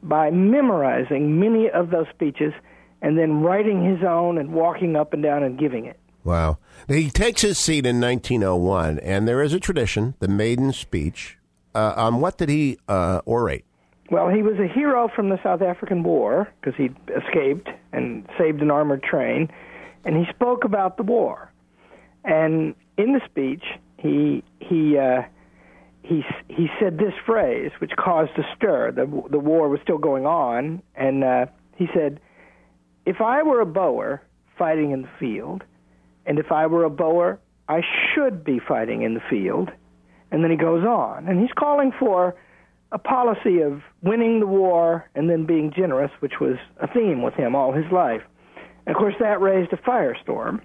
by 0.04 0.32
memorizing 0.32 1.40
many 1.40 1.70
of 1.70 1.90
those 1.90 2.08
speeches 2.14 2.54
and 3.02 3.18
then 3.18 3.42
writing 3.42 3.84
his 3.84 4.04
own 4.04 4.38
and 4.38 4.52
walking 4.52 4.96
up 4.96 5.14
and 5.14 5.24
down 5.24 5.44
and 5.44 5.58
giving 5.58 5.86
it. 5.86 6.00
Wow. 6.24 6.58
He 6.88 7.10
takes 7.10 7.42
his 7.42 7.58
seat 7.58 7.86
in 7.86 8.02
1901, 8.02 9.00
and 9.00 9.28
there 9.28 9.42
is 9.42 9.54
a 9.54 9.60
tradition, 9.60 10.16
the 10.20 10.28
maiden 10.28 10.74
speech. 10.74 11.38
Uh, 11.74 11.94
on 11.96 12.20
what 12.20 12.38
did 12.38 12.50
he 12.50 12.78
uh, 12.88 13.22
orate? 13.22 13.64
Well, 14.12 14.28
he 14.28 14.42
was 14.42 14.58
a 14.60 14.68
hero 14.68 15.08
from 15.16 15.30
the 15.30 15.40
South 15.44 15.62
African 15.62 16.04
War 16.04 16.52
because 16.60 16.76
he 16.76 16.90
escaped 17.16 17.70
and 17.94 18.28
saved 18.38 18.62
an 18.62 18.72
armored 18.72 19.04
train 19.04 19.50
and 20.06 20.16
he 20.16 20.32
spoke 20.34 20.64
about 20.64 20.98
the 20.98 21.04
war. 21.04 21.52
And 22.24 22.76
in 22.98 23.14
the 23.14 23.22
speech, 23.26 23.64
he 23.98 24.44
he 24.60 24.98
uh, 24.98 25.24
he 26.04 26.24
he 26.48 26.68
said 26.80 26.98
this 26.98 27.14
phrase, 27.26 27.72
which 27.80 27.92
caused 27.98 28.32
a 28.38 28.44
stir. 28.56 28.92
the 28.92 29.06
The 29.30 29.40
war 29.40 29.70
was 29.70 29.80
still 29.84 29.98
going 29.98 30.26
on, 30.26 30.82
and 30.96 31.24
uh, 31.24 31.46
he 31.76 31.88
said, 31.94 32.20
"If 33.06 33.22
I 33.22 33.44
were 33.44 33.62
a 33.62 33.66
boer 33.66 34.22
fighting 34.58 34.92
in 34.92 35.04
the 35.04 35.10
field, 35.20 35.64
and 36.26 36.40
if 36.40 36.52
I 36.52 36.68
were 36.68 36.84
a 36.84 36.90
boer, 36.90 37.40
I 37.68 37.82
should 38.14 38.44
be 38.44 38.60
fighting 38.60 39.02
in 39.02 39.14
the 39.14 39.22
field." 39.30 39.72
And 40.32 40.44
then 40.44 40.52
he 40.52 40.58
goes 40.58 40.86
on, 40.86 41.28
and 41.28 41.40
he's 41.40 41.52
calling 41.58 41.92
for 41.98 42.36
a 42.92 43.00
policy 43.00 43.62
of 43.62 43.82
winning 44.02 44.40
the 44.40 44.48
war 44.48 45.10
and 45.16 45.30
then 45.30 45.46
being 45.46 45.72
generous, 45.76 46.12
which 46.20 46.40
was 46.40 46.58
a 46.82 46.88
theme 46.88 47.22
with 47.22 47.34
him 47.34 47.56
all 47.56 47.72
his 47.72 47.92
life. 47.92 48.22
And 48.86 48.96
of 48.96 49.00
course, 49.00 49.16
that 49.20 49.42
raised 49.42 49.74
a 49.74 49.78
firestorm. 49.78 50.62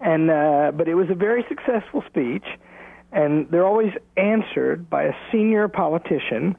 And 0.00 0.30
uh, 0.30 0.72
but 0.76 0.88
it 0.88 0.94
was 0.94 1.08
a 1.10 1.14
very 1.14 1.44
successful 1.48 2.02
speech, 2.08 2.44
and 3.14 3.48
they're 3.50 3.66
always 3.66 3.92
answered 4.16 4.90
by 4.90 5.04
a 5.04 5.12
senior 5.32 5.68
politician. 5.68 6.56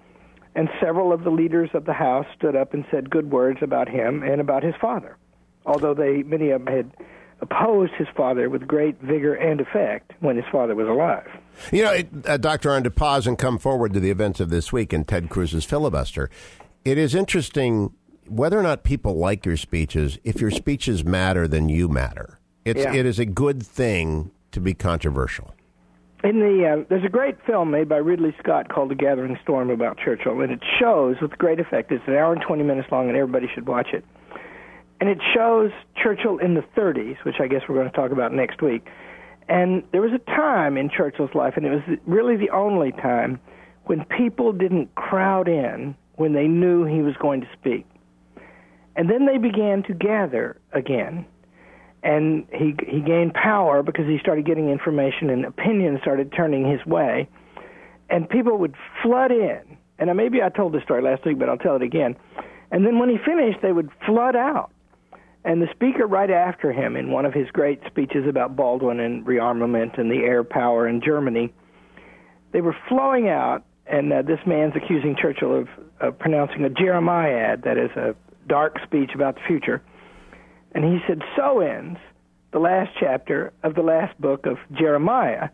And 0.57 0.69
several 0.80 1.12
of 1.12 1.25
the 1.25 1.31
leaders 1.31 1.69
of 1.74 1.84
the 1.84 1.92
House 1.92 2.25
stood 2.38 2.56
up 2.56 2.74
and 2.74 2.86
said 2.90 3.10
good 3.10 3.30
words 3.30 3.60
about 3.62 3.90
him 3.90 4.24
and 4.24 4.40
about 4.40 4.63
his 4.63 4.74
father, 4.80 5.18
although 5.66 5.94
they 5.94 6.24
many 6.24 6.52
of 6.52 6.63
them 6.63 6.74
had 6.74 6.92
opposed 7.42 7.92
his 7.98 8.07
father 8.16 8.50
with 8.50 8.66
great 8.66 9.00
vigor 9.02 9.34
and 9.34 9.60
effect 9.60 10.13
when 10.22 10.38
his 10.38 10.46
father 10.52 10.74
was 10.74 10.88
alive. 10.88 11.28
You 11.74 11.84
know, 11.84 11.92
it, 11.92 12.07
uh, 12.25 12.38
Dr. 12.38 12.69
Arnn 12.69 12.84
to 12.84 12.92
pause 12.92 13.28
and 13.28 13.38
come 13.38 13.60
forward 13.60 13.94
to 13.94 14.00
the 14.00 14.10
events 14.10 14.40
of 14.40 14.50
this 14.50 14.72
week 14.72 14.94
in 14.94 15.04
Ted 15.04 15.30
Cruz's 15.30 15.66
filibuster. 15.66 16.30
It 16.86 16.98
is 16.98 17.13
interesting 17.13 17.94
whether 18.28 18.58
or 18.58 18.63
not 18.63 18.84
people 18.84 19.16
like 19.18 19.46
your 19.46 19.58
speeches, 19.58 20.18
if 20.24 20.40
your 20.40 20.51
speeches 20.51 21.04
matter, 21.04 21.48
then 21.48 21.68
you 21.68 21.88
matter. 21.88 22.40
It's 22.63 22.80
yeah. 22.80 22.94
it 22.94 23.06
is 23.06 23.19
a 23.19 23.25
good 23.25 23.62
thing 23.62 24.31
to 24.51 24.60
be 24.60 24.74
controversial. 24.74 25.55
In 26.25 26.39
the 26.39 26.66
uh, 26.66 26.86
there's 26.89 27.06
a 27.06 27.10
great 27.10 27.36
film 27.45 27.69
made 27.69 27.88
by 27.88 27.98
Ridley 27.98 28.36
Scott 28.39 28.68
called 28.68 28.89
The 28.89 28.95
Gathering 28.95 29.38
Storm 29.44 29.69
about 29.69 30.00
Churchill, 30.00 30.42
and 30.42 30.51
it 30.51 30.60
shows 30.80 31.18
with 31.22 31.38
great 31.38 31.60
effect. 31.60 31.92
It's 31.92 32.04
an 32.07 32.16
hour 32.16 32.33
and 32.33 32.42
twenty 32.42 32.63
minutes 32.63 32.88
long, 32.92 33.10
and 33.10 33.16
everybody 33.16 33.45
should 33.54 33.68
watch 33.68 33.89
it. 33.94 34.04
And 35.00 35.07
it 35.07 35.19
shows 35.36 35.69
Churchill 36.01 36.39
in 36.39 36.56
the 36.56 36.63
30s, 36.75 37.18
which 37.25 37.36
I 37.39 37.48
guess 37.48 37.62
we're 37.69 37.75
going 37.75 37.92
to 37.92 37.95
talk 37.95 38.12
about 38.12 38.33
next 38.33 38.63
week. 38.63 38.88
And 39.48 39.83
there 39.92 40.01
was 40.01 40.13
a 40.13 40.31
time 40.31 40.77
in 40.77 40.89
Churchill's 40.89 41.36
life, 41.36 41.54
and 41.57 41.66
it 41.66 41.69
was 41.69 42.00
really 42.07 42.38
the 42.38 42.50
only 42.50 42.92
time 42.92 43.39
when 43.84 44.03
people 44.05 44.51
didn't 44.51 44.96
crowd 44.96 45.48
in 45.48 45.96
when 46.15 46.34
they 46.34 46.48
knew 46.48 46.86
he 46.86 47.03
was 47.03 47.13
going 47.17 47.41
to 47.41 47.48
speak. 47.60 47.86
And 48.96 49.12
then 49.12 49.27
they 49.27 49.38
began 49.38 49.84
to 49.84 49.94
gather 49.94 50.58
again. 50.72 51.27
And 52.06 52.46
he 52.54 52.76
he 52.88 53.02
gained 53.02 53.34
power 53.34 53.82
because 53.82 54.06
he 54.06 54.20
started 54.20 54.46
getting 54.46 54.70
information 54.70 55.32
and 55.32 55.44
opinions 55.44 56.00
started 56.02 56.32
turning 56.32 56.70
his 56.70 56.86
way. 56.86 57.28
And 58.12 58.30
people 58.30 58.58
would 58.60 58.76
flood 59.02 59.32
in. 59.32 59.78
And 59.98 60.16
maybe 60.16 60.44
I 60.44 60.50
told 60.50 60.74
this 60.74 60.84
story 60.84 61.02
last 61.02 61.26
week, 61.26 61.40
but 61.40 61.50
I'll 61.50 61.58
tell 61.58 61.76
it 61.76 61.82
again. 61.82 62.16
And 62.70 62.86
then 62.86 63.00
when 63.00 63.10
he 63.10 63.18
finished, 63.18 63.60
they 63.64 63.72
would 63.72 63.90
flood 64.06 64.36
out. 64.36 64.70
And 65.44 65.62
the 65.62 65.68
speaker 65.74 66.06
right 66.06 66.30
after 66.30 66.72
him, 66.72 66.96
in 66.96 67.12
one 67.12 67.26
of 67.26 67.34
his 67.34 67.50
great 67.52 67.80
speeches 67.88 68.28
about 68.28 68.56
Baldwin 68.56 69.00
and 69.00 69.26
rearmament 69.26 70.00
and 70.00 70.12
the 70.12 70.24
air 70.26 70.44
power 70.44 70.88
in 70.88 71.02
Germany, 71.02 71.54
they 72.52 72.62
were 72.62 72.76
flowing 72.88 73.30
out, 73.30 73.64
and 73.88 74.14
uh, 74.14 74.22
this 74.22 74.40
man's 74.46 74.74
accusing 74.76 75.16
Churchill 75.20 75.66
of 76.02 76.20
pronouncing 76.20 76.66
a 76.66 76.70
Jeremiad, 76.70 77.64
that 77.64 77.78
is 77.78 77.92
a 77.92 78.16
dark 78.48 78.78
speech 78.84 79.12
about 79.16 79.36
the 79.36 79.42
future. 79.48 79.82
And 80.75 80.84
he 80.84 81.00
said, 81.08 81.22
So 81.36 81.62
ends 81.62 81.98
the 82.51 82.60
last 82.60 82.91
chapter 83.00 83.53
of 83.63 83.75
the 83.75 83.82
last 83.82 84.20
book 84.20 84.46
of 84.46 84.58
Jeremiah. 84.74 85.50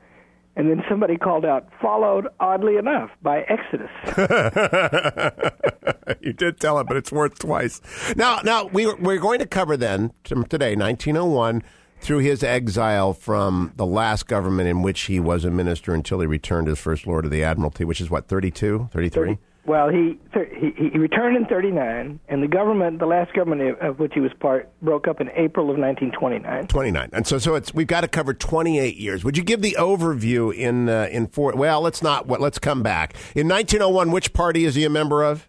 And 0.55 0.69
then 0.69 0.83
somebody 0.89 1.15
called 1.15 1.45
out, 1.45 1.69
followed 1.81 2.27
oddly 2.39 2.75
enough 2.75 3.11
by 3.21 3.45
Exodus. 3.47 3.89
you 6.21 6.33
did 6.33 6.59
tell 6.59 6.77
it, 6.79 6.87
but 6.87 6.97
it's 6.97 7.11
worth 7.11 7.39
twice. 7.39 7.79
Now, 8.17 8.39
now 8.43 8.65
we, 8.65 8.91
we're 8.95 9.19
going 9.19 9.39
to 9.39 9.45
cover 9.45 9.77
then 9.77 10.11
today, 10.25 10.75
1901, 10.75 11.63
through 12.01 12.19
his 12.19 12.43
exile 12.43 13.13
from 13.13 13.71
the 13.77 13.85
last 13.85 14.27
government 14.27 14.67
in 14.67 14.81
which 14.81 15.01
he 15.01 15.21
was 15.21 15.45
a 15.45 15.51
minister 15.51 15.93
until 15.93 16.19
he 16.19 16.27
returned 16.27 16.67
as 16.67 16.79
First 16.79 17.07
Lord 17.07 17.23
of 17.23 17.31
the 17.31 17.43
Admiralty, 17.43 17.85
which 17.85 18.01
is 18.01 18.09
what, 18.09 18.27
32, 18.27 18.89
33? 18.91 19.37
Well, 19.71 19.87
he, 19.87 20.19
he 20.33 20.89
he 20.91 20.97
returned 20.97 21.37
in 21.37 21.45
'39, 21.45 22.19
and 22.27 22.43
the 22.43 22.47
government, 22.49 22.99
the 22.99 23.05
last 23.05 23.31
government 23.31 23.79
of 23.79 23.99
which 23.99 24.11
he 24.13 24.19
was 24.19 24.33
part, 24.37 24.69
broke 24.81 25.07
up 25.07 25.21
in 25.21 25.29
April 25.29 25.69
of 25.69 25.77
1929. 25.77 26.67
29, 26.67 27.09
and 27.13 27.25
so 27.25 27.37
so 27.37 27.55
it's 27.55 27.73
we've 27.73 27.87
got 27.87 28.01
to 28.01 28.09
cover 28.09 28.33
28 28.33 28.97
years. 28.97 29.23
Would 29.23 29.37
you 29.37 29.45
give 29.45 29.61
the 29.61 29.77
overview 29.79 30.53
in 30.53 30.89
uh, 30.89 31.07
in 31.09 31.27
four? 31.27 31.53
Well, 31.55 31.79
let's 31.79 32.03
not. 32.03 32.27
Let's 32.27 32.59
come 32.59 32.83
back 32.83 33.13
in 33.33 33.47
1901. 33.47 34.11
Which 34.11 34.33
party 34.33 34.65
is 34.65 34.75
he 34.75 34.83
a 34.83 34.89
member 34.89 35.23
of? 35.23 35.47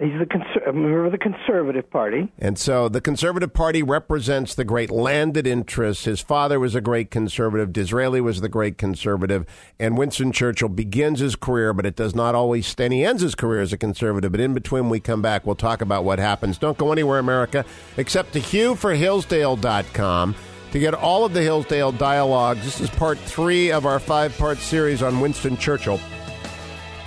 He's 0.00 0.16
the 0.16 0.26
conser- 0.26 0.68
a 0.68 0.72
member 0.72 1.06
of 1.06 1.12
the 1.12 1.18
Conservative 1.18 1.90
Party. 1.90 2.32
And 2.38 2.56
so 2.56 2.88
the 2.88 3.00
Conservative 3.00 3.52
Party 3.52 3.82
represents 3.82 4.54
the 4.54 4.64
great 4.64 4.92
landed 4.92 5.44
interests. 5.44 6.04
His 6.04 6.20
father 6.20 6.60
was 6.60 6.76
a 6.76 6.80
great 6.80 7.10
conservative. 7.10 7.72
Disraeli 7.72 8.20
was 8.20 8.40
the 8.40 8.48
great 8.48 8.78
conservative. 8.78 9.44
And 9.80 9.98
Winston 9.98 10.30
Churchill 10.30 10.68
begins 10.68 11.18
his 11.18 11.34
career, 11.34 11.72
but 11.72 11.84
it 11.84 11.96
does 11.96 12.14
not 12.14 12.36
always 12.36 12.68
stay. 12.68 12.84
And 12.84 12.94
he 12.94 13.04
ends 13.04 13.22
his 13.22 13.34
career 13.34 13.60
as 13.60 13.72
a 13.72 13.76
conservative. 13.76 14.30
But 14.30 14.40
in 14.40 14.54
between 14.54 14.88
we 14.88 15.00
come 15.00 15.20
back, 15.20 15.44
we'll 15.44 15.56
talk 15.56 15.80
about 15.80 16.04
what 16.04 16.20
happens. 16.20 16.58
Don't 16.58 16.78
go 16.78 16.92
anywhere, 16.92 17.18
America, 17.18 17.64
except 17.96 18.34
to 18.34 18.40
HughforHillsdale.com 18.40 20.36
to 20.70 20.78
get 20.78 20.94
all 20.94 21.24
of 21.24 21.32
the 21.32 21.42
Hillsdale 21.42 21.90
dialogues. 21.90 22.64
This 22.64 22.80
is 22.80 22.90
part 22.90 23.18
three 23.18 23.72
of 23.72 23.84
our 23.84 23.98
five 23.98 24.36
part 24.38 24.58
series 24.58 25.02
on 25.02 25.18
Winston 25.20 25.56
Churchill. 25.56 25.98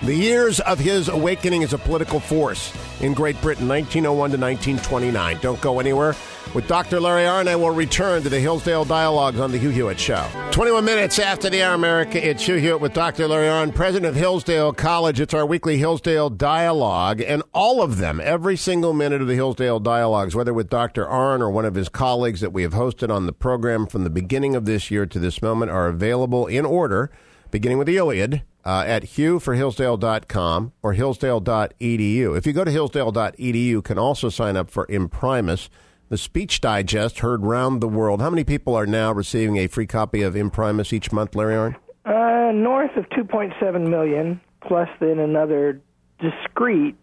The 0.03 0.15
years 0.15 0.59
of 0.61 0.79
his 0.79 1.09
awakening 1.09 1.63
as 1.63 1.73
a 1.73 1.77
political 1.77 2.19
force 2.19 2.73
in 3.01 3.13
Great 3.13 3.39
Britain, 3.39 3.67
1901 3.67 4.31
to 4.31 4.37
1929. 4.37 5.37
Don't 5.41 5.61
go 5.61 5.79
anywhere. 5.79 6.15
With 6.55 6.67
Dr. 6.67 6.99
Larry 6.99 7.25
Arnn, 7.25 7.59
will 7.59 7.69
return 7.69 8.23
to 8.23 8.29
the 8.29 8.39
Hillsdale 8.39 8.83
Dialogues 8.83 9.39
on 9.39 9.51
The 9.51 9.59
Hugh 9.59 9.69
Hewitt 9.69 9.99
Show. 9.99 10.27
21 10.49 10.83
minutes 10.83 11.19
after 11.19 11.51
the 11.51 11.61
hour, 11.61 11.75
America, 11.75 12.27
it's 12.27 12.43
Hugh 12.43 12.55
Hewitt 12.55 12.81
with 12.81 12.93
Dr. 12.93 13.27
Larry 13.27 13.45
Arnn, 13.45 13.75
president 13.75 14.09
of 14.09 14.15
Hillsdale 14.15 14.73
College. 14.73 15.19
It's 15.21 15.35
our 15.35 15.45
weekly 15.45 15.77
Hillsdale 15.77 16.31
Dialogue, 16.31 17.21
and 17.21 17.43
all 17.53 17.83
of 17.83 17.99
them, 17.99 18.19
every 18.23 18.57
single 18.57 18.93
minute 18.93 19.21
of 19.21 19.27
the 19.27 19.35
Hillsdale 19.35 19.79
Dialogues, 19.79 20.35
whether 20.35 20.53
with 20.53 20.67
Dr. 20.67 21.05
Arnn 21.05 21.41
or 21.41 21.51
one 21.51 21.65
of 21.65 21.75
his 21.75 21.89
colleagues 21.89 22.41
that 22.41 22.51
we 22.51 22.63
have 22.63 22.73
hosted 22.73 23.13
on 23.13 23.27
the 23.27 23.33
program 23.33 23.85
from 23.85 24.03
the 24.03 24.09
beginning 24.09 24.55
of 24.55 24.65
this 24.65 24.89
year 24.89 25.05
to 25.05 25.19
this 25.19 25.43
moment, 25.43 25.69
are 25.69 25.87
available 25.87 26.47
in 26.47 26.65
order, 26.65 27.11
beginning 27.51 27.77
with 27.77 27.87
the 27.87 27.97
Iliad 27.97 28.43
uh, 28.65 28.83
at 28.87 29.03
hughforhillsdale.com 29.03 30.73
or 30.81 30.93
hillsdale.edu. 30.93 32.37
If 32.37 32.47
you 32.47 32.53
go 32.53 32.63
to 32.63 32.71
hillsdale.edu, 32.71 33.55
you 33.55 33.81
can 33.81 33.97
also 33.97 34.29
sign 34.29 34.57
up 34.57 34.69
for 34.69 34.85
Imprimis, 34.87 35.69
the 36.09 36.17
speech 36.17 36.61
digest 36.61 37.19
heard 37.19 37.45
round 37.45 37.81
the 37.81 37.87
world. 37.87 38.21
How 38.21 38.29
many 38.29 38.43
people 38.43 38.75
are 38.75 38.85
now 38.85 39.11
receiving 39.11 39.57
a 39.57 39.67
free 39.67 39.87
copy 39.87 40.21
of 40.21 40.35
Imprimis 40.35 40.91
each 40.93 41.11
month, 41.11 41.35
Larry 41.35 41.55
Arnn? 41.55 41.75
Uh, 42.05 42.51
north 42.51 42.95
of 42.97 43.07
2.7 43.09 43.89
million, 43.89 44.41
plus 44.67 44.89
then 44.99 45.19
another 45.19 45.79
discrete 46.19 46.95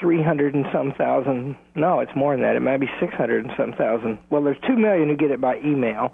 300 0.00 0.54
and 0.54 0.66
some 0.72 0.92
thousand. 0.92 1.56
No, 1.74 2.00
it's 2.00 2.14
more 2.16 2.34
than 2.34 2.42
that. 2.42 2.56
It 2.56 2.60
might 2.60 2.78
be 2.78 2.88
600 3.00 3.44
and 3.44 3.54
some 3.56 3.72
thousand. 3.72 4.18
Well, 4.30 4.42
there's 4.42 4.58
2 4.66 4.76
million 4.76 5.08
who 5.08 5.16
get 5.16 5.30
it 5.30 5.40
by 5.40 5.58
email, 5.58 6.12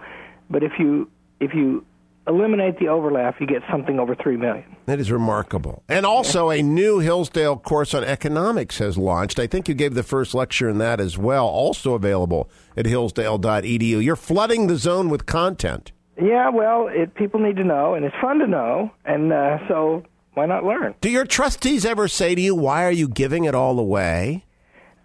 but 0.49 0.62
if 0.62 0.73
you 0.78 1.11
if 1.40 1.54
you 1.54 1.85
eliminate 2.26 2.78
the 2.78 2.88
overlap, 2.88 3.40
you 3.40 3.46
get 3.46 3.62
something 3.70 3.98
over 3.98 4.14
three 4.14 4.36
million. 4.36 4.64
That 4.86 5.00
is 5.00 5.10
remarkable. 5.10 5.82
And 5.88 6.04
also, 6.04 6.50
a 6.50 6.62
new 6.62 6.98
Hillsdale 6.98 7.56
course 7.56 7.94
on 7.94 8.04
economics 8.04 8.78
has 8.78 8.98
launched. 8.98 9.38
I 9.38 9.46
think 9.46 9.68
you 9.68 9.74
gave 9.74 9.94
the 9.94 10.02
first 10.02 10.34
lecture 10.34 10.68
in 10.68 10.78
that 10.78 11.00
as 11.00 11.16
well. 11.16 11.46
Also 11.46 11.94
available 11.94 12.50
at 12.76 12.86
hillsdale.edu. 12.86 14.02
You're 14.02 14.16
flooding 14.16 14.66
the 14.66 14.76
zone 14.76 15.08
with 15.10 15.26
content. 15.26 15.92
Yeah, 16.20 16.50
well, 16.50 16.88
it, 16.88 17.14
people 17.14 17.40
need 17.40 17.56
to 17.56 17.64
know, 17.64 17.94
and 17.94 18.04
it's 18.04 18.14
fun 18.20 18.38
to 18.40 18.46
know, 18.46 18.90
and 19.06 19.32
uh, 19.32 19.58
so 19.68 20.04
why 20.34 20.46
not 20.46 20.64
learn? 20.64 20.94
Do 21.00 21.08
your 21.08 21.24
trustees 21.24 21.86
ever 21.86 22.08
say 22.08 22.34
to 22.34 22.40
you, 22.40 22.54
"Why 22.54 22.84
are 22.84 22.90
you 22.90 23.08
giving 23.08 23.44
it 23.44 23.54
all 23.54 23.78
away"? 23.78 24.44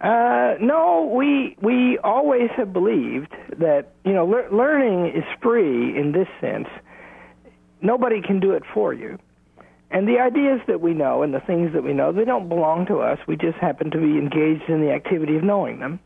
Uh, 0.00 0.56
no, 0.60 1.10
we 1.16 1.56
we 1.62 1.98
always 2.04 2.50
have 2.56 2.72
believed 2.72 3.32
that 3.58 3.92
you 4.04 4.12
know 4.12 4.26
le- 4.26 4.54
learning 4.54 5.06
is 5.06 5.24
free 5.40 5.98
in 5.98 6.12
this 6.12 6.28
sense 6.38 6.68
nobody 7.80 8.20
can 8.22 8.40
do 8.40 8.52
it 8.52 8.62
for 8.72 8.92
you. 8.92 9.18
And 9.90 10.08
the 10.08 10.18
ideas 10.18 10.60
that 10.66 10.80
we 10.80 10.94
know 10.94 11.22
and 11.22 11.32
the 11.32 11.40
things 11.40 11.72
that 11.72 11.84
we 11.84 11.92
know, 11.92 12.12
they 12.12 12.24
don't 12.24 12.48
belong 12.48 12.86
to 12.86 12.98
us. 12.98 13.18
We 13.28 13.36
just 13.36 13.56
happen 13.58 13.90
to 13.92 13.98
be 13.98 14.18
engaged 14.18 14.68
in 14.68 14.80
the 14.80 14.90
activity 14.90 15.36
of 15.36 15.44
knowing 15.44 15.78
them. 15.78 16.00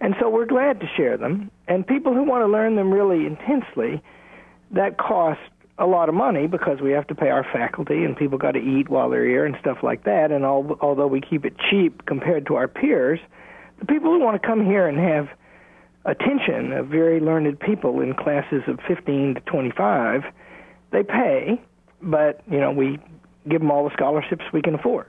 And 0.00 0.14
so 0.20 0.28
we're 0.30 0.46
glad 0.46 0.80
to 0.80 0.86
share 0.96 1.16
them. 1.16 1.50
And 1.66 1.86
people 1.86 2.14
who 2.14 2.22
want 2.22 2.42
to 2.42 2.46
learn 2.46 2.76
them 2.76 2.92
really 2.92 3.26
intensely, 3.26 4.00
that 4.70 4.98
costs 4.98 5.42
a 5.78 5.86
lot 5.86 6.08
of 6.08 6.14
money 6.14 6.46
because 6.46 6.80
we 6.80 6.92
have 6.92 7.06
to 7.08 7.14
pay 7.14 7.30
our 7.30 7.44
faculty 7.44 8.04
and 8.04 8.16
people 8.16 8.38
got 8.38 8.52
to 8.52 8.60
eat 8.60 8.88
while 8.88 9.10
they're 9.10 9.26
here 9.26 9.44
and 9.44 9.56
stuff 9.60 9.78
like 9.82 10.04
that. 10.04 10.30
And 10.30 10.44
all, 10.44 10.76
although 10.80 11.06
we 11.06 11.20
keep 11.20 11.44
it 11.44 11.54
cheap 11.70 12.06
compared 12.06 12.46
to 12.46 12.54
our 12.54 12.68
peers, 12.68 13.18
the 13.80 13.86
people 13.86 14.10
who 14.12 14.20
want 14.20 14.40
to 14.40 14.46
come 14.46 14.64
here 14.64 14.86
and 14.86 14.98
have 14.98 15.28
attention 16.04 16.72
of 16.72 16.86
very 16.86 17.20
learned 17.20 17.58
people 17.60 18.00
in 18.00 18.14
classes 18.14 18.62
of 18.66 18.78
15 18.86 19.34
to 19.34 19.40
25 19.42 20.22
they 20.90 21.02
pay, 21.02 21.60
but 22.02 22.40
you 22.50 22.58
know 22.58 22.70
we 22.70 22.98
give 23.48 23.60
them 23.60 23.70
all 23.70 23.84
the 23.84 23.94
scholarships 23.94 24.44
we 24.52 24.62
can 24.62 24.74
afford. 24.74 25.06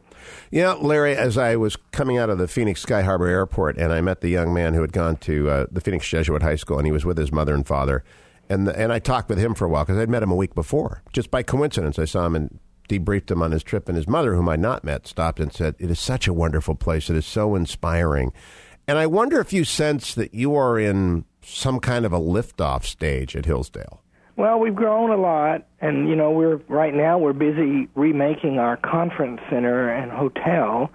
Yeah, 0.52 0.74
Larry, 0.74 1.16
as 1.16 1.38
I 1.38 1.56
was 1.56 1.76
coming 1.92 2.18
out 2.18 2.30
of 2.30 2.38
the 2.38 2.48
Phoenix 2.48 2.82
Sky 2.82 3.02
Harbor 3.02 3.28
Airport, 3.28 3.78
and 3.78 3.92
I 3.92 4.02
met 4.02 4.22
the 4.22 4.30
young 4.30 4.54
man 4.54 4.74
who 4.74 4.82
had 4.82 4.94
gone 4.94 5.18
to 5.18 5.50
uh, 5.50 5.66
the 5.72 5.82
Phoenix 5.82 6.08
Jesuit 6.08 6.42
High 6.42 6.56
School, 6.56 6.78
and 6.78 6.86
he 6.86 6.92
was 6.92 7.06
with 7.06 7.18
his 7.18 7.32
mother 7.32 7.54
and 7.54 7.66
father, 7.66 8.04
and 8.50 8.68
the, 8.68 8.78
and 8.78 8.92
I 8.92 9.00
talked 9.00 9.30
with 9.30 9.38
him 9.38 9.54
for 9.54 9.66
a 9.66 9.70
while 9.70 9.86
because 9.86 10.00
I'd 10.00 10.10
met 10.10 10.24
him 10.24 10.32
a 10.32 10.36
week 10.36 10.56
before, 10.56 11.04
just 11.14 11.32
by 11.32 11.44
coincidence. 11.44 12.00
I 12.00 12.06
saw 12.06 12.26
him 12.26 12.36
and 12.36 12.60
debriefed 12.90 13.32
him 13.32 13.44
on 13.44 13.52
his 13.52 13.64
trip, 13.64 13.88
and 13.88 13.96
his 13.96 14.08
mother, 14.08 14.36
whom 14.36 14.50
I'd 14.50 14.60
not 14.60 14.84
met, 14.84 15.08
stopped 15.08 15.40
and 15.40 15.54
said, 15.54 15.76
"It 15.80 15.92
is 15.92 16.00
such 16.00 16.28
a 16.28 16.34
wonderful 16.34 16.76
place. 16.76 17.10
It 17.10 17.16
is 17.16 17.26
so 17.26 17.56
inspiring." 17.56 18.34
And 18.88 18.98
I 18.98 19.06
wonder 19.06 19.40
if 19.40 19.54
you 19.54 19.66
sense 19.66 20.16
that 20.16 20.34
you 20.34 20.56
are 20.56 20.80
in 20.80 21.26
some 21.44 21.80
kind 21.80 22.06
of 22.06 22.14
a 22.14 22.20
liftoff 22.20 22.86
stage 22.86 23.36
at 23.36 23.46
Hillsdale. 23.46 24.02
Well, 24.39 24.58
we've 24.58 24.74
grown 24.74 25.10
a 25.10 25.17
lot, 25.17 25.67
and 25.81 26.08
you 26.08 26.15
know, 26.15 26.31
we're 26.31 26.62
right 26.69 26.93
now 26.93 27.17
we're 27.17 27.34
busy 27.34 27.89
remaking 27.93 28.58
our 28.58 28.77
conference 28.77 29.41
center 29.50 29.89
and 29.89 30.10
hotel 30.10 30.89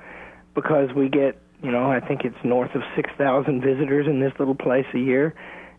because 0.55 0.89
we 0.97 1.11
get, 1.11 1.39
you 1.63 1.71
know, 1.71 1.91
I 1.91 2.01
think 2.01 2.23
it's 2.25 2.43
north 2.43 2.75
of 2.75 2.81
six 2.97 3.11
thousand 3.19 3.61
visitors 3.61 4.07
in 4.07 4.19
this 4.19 4.33
little 4.39 4.55
place 4.55 4.87
a 4.95 4.99
year, 4.99 5.35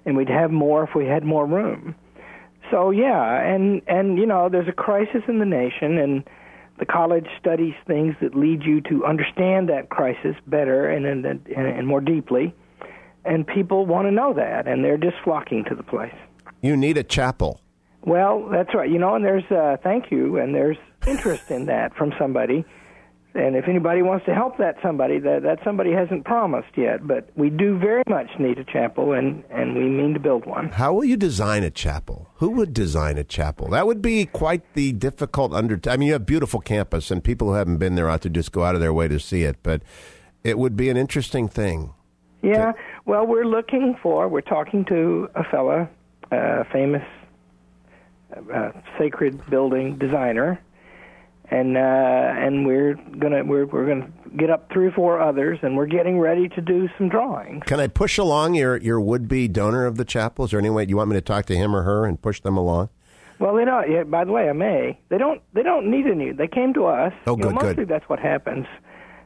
and 0.05 0.15
we'd 0.15 0.29
have 0.29 0.51
more 0.51 0.83
if 0.83 0.91
we 0.95 1.07
had 1.07 1.23
more 1.23 1.47
room. 1.47 1.95
So 2.69 2.91
yeah, 2.91 3.41
and 3.41 3.81
and 3.87 4.19
you 4.19 4.27
know, 4.27 4.47
there's 4.47 4.69
a 4.69 4.71
crisis 4.71 5.23
in 5.27 5.39
the 5.39 5.45
nation, 5.45 5.97
and 5.97 6.23
the 6.77 6.85
college 6.85 7.25
studies 7.39 7.73
things 7.87 8.13
that 8.21 8.35
lead 8.35 8.61
you 8.61 8.79
to 8.81 9.05
understand 9.05 9.69
that 9.69 9.89
crisis 9.89 10.35
better 10.45 10.87
and 10.87 11.07
and, 11.07 11.25
and, 11.25 11.47
and 11.49 11.87
more 11.87 11.99
deeply, 11.99 12.53
and 13.25 13.47
people 13.47 13.87
want 13.87 14.05
to 14.05 14.11
know 14.11 14.35
that, 14.35 14.67
and 14.67 14.83
they're 14.83 14.97
just 14.97 15.17
flocking 15.23 15.65
to 15.67 15.73
the 15.73 15.81
place. 15.81 16.13
You 16.65 16.75
need 16.75 16.97
a 16.97 17.03
chapel. 17.03 17.61
Well, 18.01 18.49
that's 18.51 18.73
right. 18.73 18.89
You 18.89 18.97
know, 18.97 19.15
and 19.15 19.23
there's 19.23 19.49
uh, 19.51 19.77
thank 19.83 20.11
you, 20.11 20.37
and 20.37 20.53
there's 20.55 20.77
interest 21.05 21.51
in 21.51 21.67
that 21.67 21.95
from 21.95 22.11
somebody. 22.19 22.65
And 23.35 23.55
if 23.55 23.67
anybody 23.67 24.01
wants 24.01 24.25
to 24.27 24.33
help 24.33 24.57
that 24.57 24.77
somebody, 24.81 25.19
that 25.19 25.43
that 25.43 25.59
somebody 25.63 25.91
hasn't 25.91 26.25
promised 26.25 26.75
yet, 26.75 27.05
but 27.05 27.29
we 27.35 27.51
do 27.51 27.77
very 27.77 28.01
much 28.07 28.29
need 28.39 28.57
a 28.57 28.63
chapel, 28.63 29.13
and 29.13 29.43
and 29.51 29.75
we 29.75 29.83
mean 29.83 30.13
to 30.13 30.19
build 30.19 30.45
one. 30.45 30.69
How 30.69 30.93
will 30.93 31.05
you 31.05 31.17
design 31.17 31.63
a 31.63 31.69
chapel? 31.69 32.29
Who 32.35 32.49
would 32.51 32.73
design 32.73 33.19
a 33.19 33.23
chapel? 33.23 33.69
That 33.69 33.85
would 33.85 34.01
be 34.01 34.25
quite 34.25 34.73
the 34.73 34.91
difficult 34.93 35.53
under. 35.53 35.79
I 35.87 35.97
mean, 35.97 36.07
you 36.07 36.13
have 36.13 36.25
beautiful 36.25 36.61
campus, 36.61 37.11
and 37.11 37.23
people 37.23 37.49
who 37.49 37.53
haven't 37.55 37.77
been 37.77 37.93
there 37.93 38.09
ought 38.09 38.21
to 38.21 38.29
just 38.29 38.51
go 38.51 38.63
out 38.63 38.73
of 38.73 38.81
their 38.81 38.93
way 38.93 39.07
to 39.07 39.19
see 39.19 39.43
it. 39.43 39.57
But 39.61 39.83
it 40.43 40.57
would 40.57 40.75
be 40.75 40.89
an 40.89 40.97
interesting 40.97 41.47
thing. 41.47 41.93
Yeah. 42.41 42.71
Well, 43.05 43.27
we're 43.27 43.45
looking 43.45 43.97
for. 44.01 44.27
We're 44.27 44.41
talking 44.41 44.85
to 44.85 45.29
a 45.35 45.43
fella 45.43 45.89
uh, 46.31 46.63
famous 46.71 47.03
uh, 48.53 48.71
sacred 48.97 49.41
building 49.49 49.97
designer, 49.97 50.61
and 51.49 51.77
uh, 51.77 51.79
and 51.79 52.65
we're 52.65 52.95
gonna 53.19 53.43
we're 53.43 53.65
we're 53.65 53.87
gonna 53.87 54.09
get 54.37 54.49
up 54.49 54.71
three 54.71 54.87
or 54.87 54.91
four 54.91 55.21
others, 55.21 55.59
and 55.61 55.77
we're 55.77 55.85
getting 55.85 56.19
ready 56.19 56.49
to 56.49 56.61
do 56.61 56.89
some 56.97 57.09
drawings. 57.09 57.63
Can 57.65 57.79
I 57.79 57.87
push 57.87 58.17
along 58.17 58.55
your 58.55 58.77
your 58.77 58.99
would 58.99 59.27
be 59.27 59.47
donor 59.47 59.85
of 59.85 59.97
the 59.97 60.05
chapel? 60.05 60.45
Is 60.45 60.51
there 60.51 60.59
any 60.59 60.69
way 60.69 60.85
you 60.87 60.97
want 60.97 61.09
me 61.09 61.15
to 61.15 61.21
talk 61.21 61.45
to 61.47 61.55
him 61.55 61.75
or 61.75 61.83
her 61.83 62.05
and 62.05 62.21
push 62.21 62.41
them 62.41 62.57
along? 62.57 62.89
Well, 63.37 63.55
they 63.55 63.65
don't. 63.65 63.91
Yeah, 63.91 64.03
by 64.03 64.23
the 64.23 64.31
way, 64.31 64.49
I 64.49 64.53
may. 64.53 64.99
They 65.09 65.17
don't. 65.17 65.41
They 65.53 65.63
don't 65.63 65.91
need 65.91 66.07
any. 66.07 66.31
They 66.31 66.47
came 66.47 66.73
to 66.73 66.85
us. 66.85 67.13
Oh, 67.27 67.35
you 67.35 67.43
good, 67.43 67.55
know, 67.55 67.61
mostly 67.61 67.75
good. 67.75 67.89
that's 67.89 68.09
what 68.09 68.19
happens. 68.19 68.65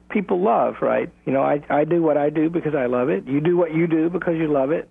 People 0.10 0.42
love, 0.42 0.76
right? 0.82 1.12
You 1.26 1.34
know, 1.34 1.44
I 1.44 1.62
I 1.70 1.84
do 1.84 2.02
what 2.02 2.18
I 2.18 2.30
do 2.30 2.50
because 2.50 2.74
I 2.76 2.88
love 2.88 3.10
it. 3.10 3.28
You 3.28 3.40
do 3.40 3.56
what 3.56 3.74
you 3.74 3.88
do 3.88 4.10
because 4.10 4.36
you 4.36 4.48
love 4.48 4.72
it 4.72 4.90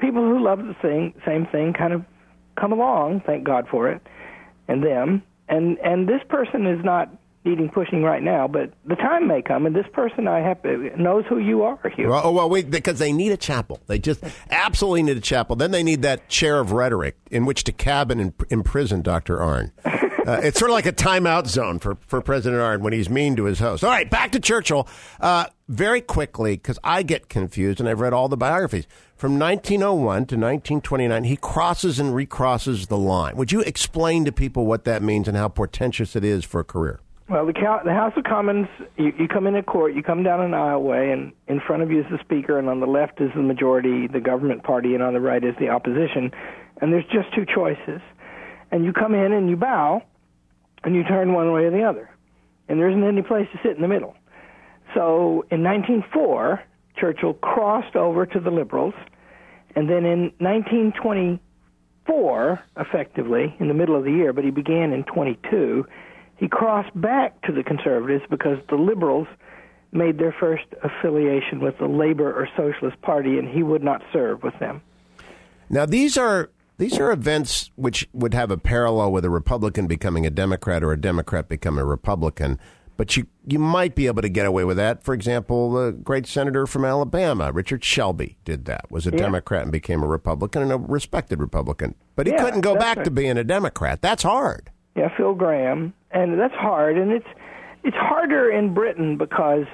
people 0.00 0.22
who 0.22 0.42
love 0.42 0.58
the 0.58 0.74
thing, 0.82 1.14
same 1.26 1.46
thing 1.46 1.72
kind 1.72 1.92
of 1.92 2.04
come 2.58 2.72
along, 2.72 3.22
thank 3.26 3.44
God 3.44 3.66
for 3.70 3.90
it, 3.90 4.02
and 4.68 4.82
them. 4.82 5.22
And 5.48 5.78
and 5.78 6.08
this 6.08 6.22
person 6.28 6.66
is 6.66 6.84
not 6.84 7.10
needing 7.44 7.70
pushing 7.70 8.02
right 8.02 8.22
now, 8.22 8.46
but 8.46 8.72
the 8.84 8.94
time 8.96 9.26
may 9.26 9.40
come, 9.40 9.64
and 9.64 9.74
this 9.74 9.86
person 9.92 10.28
I 10.28 10.40
have 10.40 10.62
knows 10.98 11.24
who 11.28 11.38
you 11.38 11.62
are, 11.62 11.78
Hugh. 11.96 12.08
Well, 12.08 12.20
oh, 12.24 12.32
well, 12.32 12.50
wait, 12.50 12.70
because 12.70 12.98
they 12.98 13.12
need 13.12 13.32
a 13.32 13.36
chapel. 13.36 13.80
They 13.86 13.98
just 13.98 14.22
absolutely 14.50 15.04
need 15.04 15.16
a 15.16 15.22
chapel. 15.22 15.56
Then 15.56 15.70
they 15.70 15.82
need 15.82 16.02
that 16.02 16.28
chair 16.28 16.60
of 16.60 16.72
rhetoric 16.72 17.16
in 17.30 17.46
which 17.46 17.64
to 17.64 17.72
cabin 17.72 18.20
and 18.20 18.34
imprison 18.50 19.02
Dr. 19.02 19.38
Arnn. 19.38 19.72
Uh, 20.26 20.38
it's 20.44 20.58
sort 20.58 20.70
of 20.70 20.74
like 20.74 20.86
a 20.86 20.92
timeout 20.92 21.46
zone 21.46 21.78
for, 21.78 21.96
for 22.06 22.20
President 22.20 22.60
Arnn 22.60 22.82
when 22.82 22.92
he's 22.92 23.08
mean 23.08 23.34
to 23.36 23.44
his 23.44 23.58
host. 23.58 23.82
All 23.82 23.90
right, 23.90 24.08
back 24.08 24.32
to 24.32 24.38
Churchill. 24.38 24.86
Uh, 25.18 25.46
very 25.66 26.00
quickly, 26.02 26.52
because 26.56 26.78
I 26.84 27.02
get 27.02 27.28
confused, 27.28 27.80
and 27.80 27.88
I've 27.88 28.00
read 28.00 28.12
all 28.12 28.28
the 28.28 28.36
biographies. 28.36 28.86
From 29.20 29.38
1901 29.38 30.00
to 30.00 30.36
1929, 30.36 31.24
he 31.24 31.36
crosses 31.36 31.98
and 31.98 32.14
recrosses 32.14 32.86
the 32.86 32.96
line. 32.96 33.36
Would 33.36 33.52
you 33.52 33.60
explain 33.60 34.24
to 34.24 34.32
people 34.32 34.64
what 34.64 34.84
that 34.84 35.02
means 35.02 35.28
and 35.28 35.36
how 35.36 35.48
portentous 35.48 36.16
it 36.16 36.24
is 36.24 36.42
for 36.42 36.60
a 36.60 36.64
career? 36.64 37.00
Well, 37.28 37.44
the, 37.44 37.52
the 37.52 37.92
House 37.92 38.14
of 38.16 38.24
Commons, 38.24 38.66
you, 38.96 39.12
you 39.18 39.28
come 39.28 39.46
into 39.46 39.62
court, 39.62 39.92
you 39.94 40.02
come 40.02 40.22
down 40.22 40.40
an 40.40 40.52
aisleway, 40.52 41.12
and 41.12 41.32
in 41.48 41.60
front 41.60 41.82
of 41.82 41.90
you 41.90 42.00
is 42.00 42.06
the 42.10 42.16
Speaker, 42.24 42.58
and 42.58 42.70
on 42.70 42.80
the 42.80 42.86
left 42.86 43.20
is 43.20 43.28
the 43.34 43.42
majority, 43.42 44.06
the 44.06 44.20
government 44.20 44.62
party, 44.62 44.94
and 44.94 45.02
on 45.02 45.12
the 45.12 45.20
right 45.20 45.44
is 45.44 45.54
the 45.60 45.68
opposition. 45.68 46.30
And 46.80 46.90
there's 46.90 47.04
just 47.12 47.28
two 47.34 47.44
choices. 47.44 48.00
And 48.72 48.86
you 48.86 48.94
come 48.94 49.14
in 49.14 49.34
and 49.34 49.50
you 49.50 49.56
bow, 49.56 50.02
and 50.82 50.94
you 50.94 51.04
turn 51.04 51.34
one 51.34 51.52
way 51.52 51.64
or 51.64 51.70
the 51.70 51.82
other. 51.82 52.08
And 52.70 52.80
there 52.80 52.88
isn't 52.88 53.04
any 53.04 53.20
place 53.20 53.48
to 53.52 53.58
sit 53.62 53.76
in 53.76 53.82
the 53.82 53.88
middle. 53.88 54.14
So 54.94 55.44
in 55.50 55.62
1904, 55.62 56.62
Churchill 56.96 57.34
crossed 57.34 57.96
over 57.96 58.24
to 58.24 58.40
the 58.40 58.50
Liberals, 58.50 58.94
and 59.76 59.88
then 59.88 60.04
in 60.04 60.32
1924, 60.38 62.60
effectively, 62.76 63.54
in 63.58 63.68
the 63.68 63.74
middle 63.74 63.96
of 63.96 64.04
the 64.04 64.12
year, 64.12 64.32
but 64.32 64.44
he 64.44 64.50
began 64.50 64.92
in 64.92 65.04
22, 65.04 65.86
he 66.36 66.48
crossed 66.48 67.00
back 67.00 67.40
to 67.42 67.52
the 67.52 67.62
Conservatives 67.62 68.24
because 68.30 68.58
the 68.68 68.76
Liberals 68.76 69.28
made 69.92 70.18
their 70.18 70.34
first 70.38 70.64
affiliation 70.82 71.60
with 71.60 71.76
the 71.78 71.86
Labor 71.86 72.32
or 72.32 72.48
Socialist 72.56 73.00
Party, 73.02 73.38
and 73.38 73.48
he 73.48 73.62
would 73.62 73.82
not 73.82 74.02
serve 74.12 74.42
with 74.42 74.58
them. 74.58 74.82
Now, 75.68 75.86
these 75.86 76.16
are 76.16 76.50
these 76.78 76.98
are 76.98 77.12
events 77.12 77.70
which 77.76 78.08
would 78.14 78.32
have 78.32 78.50
a 78.50 78.56
parallel 78.56 79.12
with 79.12 79.24
a 79.24 79.30
Republican 79.30 79.86
becoming 79.86 80.24
a 80.24 80.30
Democrat 80.30 80.82
or 80.82 80.92
a 80.92 81.00
Democrat 81.00 81.48
becoming 81.48 81.82
a 81.82 81.84
Republican. 81.84 82.58
But 83.00 83.16
you 83.16 83.28
you 83.46 83.58
might 83.58 83.94
be 83.94 84.08
able 84.08 84.20
to 84.20 84.28
get 84.28 84.44
away 84.44 84.64
with 84.64 84.76
that. 84.76 85.02
For 85.02 85.14
example, 85.14 85.72
the 85.72 85.92
great 85.92 86.26
senator 86.26 86.66
from 86.66 86.84
Alabama, 86.84 87.50
Richard 87.50 87.82
Shelby, 87.82 88.36
did 88.44 88.66
that. 88.66 88.90
Was 88.90 89.06
a 89.06 89.10
yeah. 89.10 89.16
Democrat 89.16 89.62
and 89.62 89.72
became 89.72 90.02
a 90.02 90.06
Republican 90.06 90.60
and 90.60 90.70
a 90.70 90.76
respected 90.76 91.40
Republican. 91.40 91.94
But 92.14 92.26
he 92.26 92.34
yeah, 92.34 92.44
couldn't 92.44 92.60
go 92.60 92.76
back 92.76 92.98
right. 92.98 93.04
to 93.04 93.10
being 93.10 93.38
a 93.38 93.42
Democrat. 93.42 94.02
That's 94.02 94.22
hard. 94.22 94.70
Yeah, 94.96 95.08
Phil 95.16 95.34
Gramm. 95.34 95.94
and 96.10 96.38
that's 96.38 96.52
hard, 96.52 96.98
and 96.98 97.10
it's 97.10 97.26
it's 97.84 97.96
harder 97.96 98.50
in 98.50 98.74
Britain 98.74 99.16
because 99.16 99.64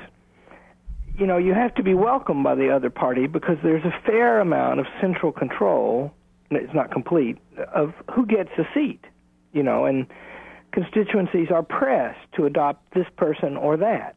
you 1.18 1.26
know 1.26 1.36
you 1.36 1.52
have 1.52 1.74
to 1.74 1.82
be 1.82 1.94
welcomed 1.94 2.44
by 2.44 2.54
the 2.54 2.70
other 2.70 2.90
party 2.90 3.26
because 3.26 3.56
there's 3.64 3.84
a 3.84 4.02
fair 4.06 4.38
amount 4.38 4.78
of 4.78 4.86
central 5.00 5.32
control. 5.32 6.12
It's 6.52 6.72
not 6.72 6.92
complete 6.92 7.38
of 7.74 7.92
who 8.14 8.24
gets 8.24 8.50
a 8.56 8.62
seat, 8.72 9.04
you 9.52 9.64
know, 9.64 9.84
and 9.84 10.06
constituencies 10.72 11.50
are 11.50 11.62
pressed 11.62 12.32
to 12.36 12.46
adopt 12.46 12.92
this 12.94 13.06
person 13.16 13.56
or 13.56 13.76
that. 13.78 14.16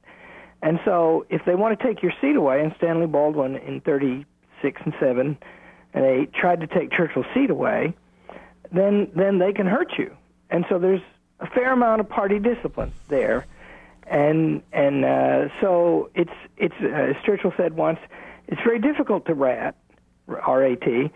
And 0.61 0.79
so 0.83 1.25
if 1.29 1.45
they 1.45 1.55
want 1.55 1.79
to 1.79 1.85
take 1.85 2.03
your 2.03 2.11
seat 2.19 2.35
away, 2.35 2.61
and 2.61 2.73
Stanley 2.77 3.07
Baldwin 3.07 3.55
in 3.55 3.81
36 3.81 4.81
and 4.83 4.93
7 4.99 5.37
and 5.93 6.05
8 6.05 6.33
tried 6.33 6.61
to 6.61 6.67
take 6.67 6.91
Churchill's 6.91 7.25
seat 7.33 7.49
away, 7.49 7.93
then 8.71 9.09
then 9.15 9.39
they 9.39 9.53
can 9.53 9.65
hurt 9.65 9.93
you. 9.97 10.15
And 10.49 10.65
so 10.69 10.79
there's 10.79 11.01
a 11.39 11.47
fair 11.47 11.71
amount 11.71 12.01
of 12.01 12.09
party 12.09 12.39
discipline 12.39 12.91
there. 13.07 13.45
And 14.05 14.61
and 14.73 15.05
uh, 15.05 15.47
so 15.61 16.09
it's 16.15 16.33
it's 16.57 16.75
uh, 16.81 16.87
as 16.87 17.15
Churchill 17.25 17.53
said 17.55 17.75
once, 17.75 17.99
it's 18.47 18.61
very 18.61 18.79
difficult 18.79 19.25
to 19.27 19.33
rat, 19.33 19.75
R 20.27 20.63
A 20.63 20.75
T, 20.75 21.11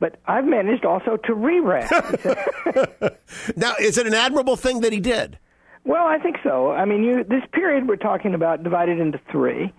but 0.00 0.20
I've 0.26 0.44
managed 0.44 0.84
also 0.84 1.16
to 1.16 1.34
re-rat. 1.34 1.90
now, 3.56 3.74
is 3.80 3.98
it 3.98 4.06
an 4.06 4.14
admirable 4.14 4.56
thing 4.56 4.80
that 4.80 4.92
he 4.92 5.00
did? 5.00 5.38
Well, 5.84 6.06
I 6.06 6.18
think 6.18 6.36
so. 6.42 6.70
I 6.70 6.84
mean, 6.84 7.02
you, 7.02 7.24
this 7.24 7.42
period 7.52 7.88
we're 7.88 7.96
talking 7.96 8.34
about 8.34 8.62
divided 8.62 9.00
into 9.00 9.20
three. 9.30 9.72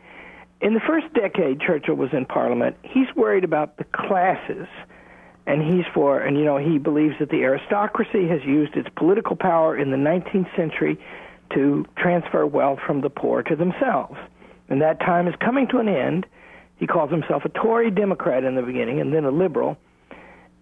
In 0.61 0.73
the 0.73 0.81
first 0.85 1.13
decade 1.13 1.61
Churchill 1.61 1.95
was 1.95 2.09
in 2.11 2.25
Parliament, 2.25 2.75
he's 2.83 3.07
worried 3.15 3.43
about 3.43 3.77
the 3.77 3.85
classes, 3.85 4.67
and 5.45 5.61
he's 5.61 5.85
for, 5.93 6.19
and 6.19 6.37
you 6.37 6.43
know, 6.43 6.57
he 6.57 6.77
believes 6.77 7.15
that 7.19 7.29
the 7.29 7.43
aristocracy 7.43 8.27
has 8.27 8.43
used 8.43 8.75
its 8.75 8.89
political 8.97 9.35
power 9.35 9.77
in 9.77 9.91
the 9.91 9.97
19th 9.97 10.53
century 10.55 10.99
to 11.53 11.85
transfer 11.97 12.45
wealth 12.45 12.79
from 12.85 13.01
the 13.01 13.09
poor 13.09 13.41
to 13.43 13.55
themselves. 13.55 14.17
And 14.67 14.81
that 14.81 14.99
time 14.99 15.27
is 15.27 15.35
coming 15.39 15.67
to 15.69 15.77
an 15.77 15.87
end. 15.87 16.25
He 16.77 16.87
calls 16.87 17.09
himself 17.09 17.43
a 17.45 17.49
Tory 17.49 17.89
Democrat 17.89 18.43
in 18.43 18.55
the 18.55 18.61
beginning 18.61 18.99
and 18.99 19.13
then 19.13 19.25
a 19.25 19.31
liberal 19.31 19.77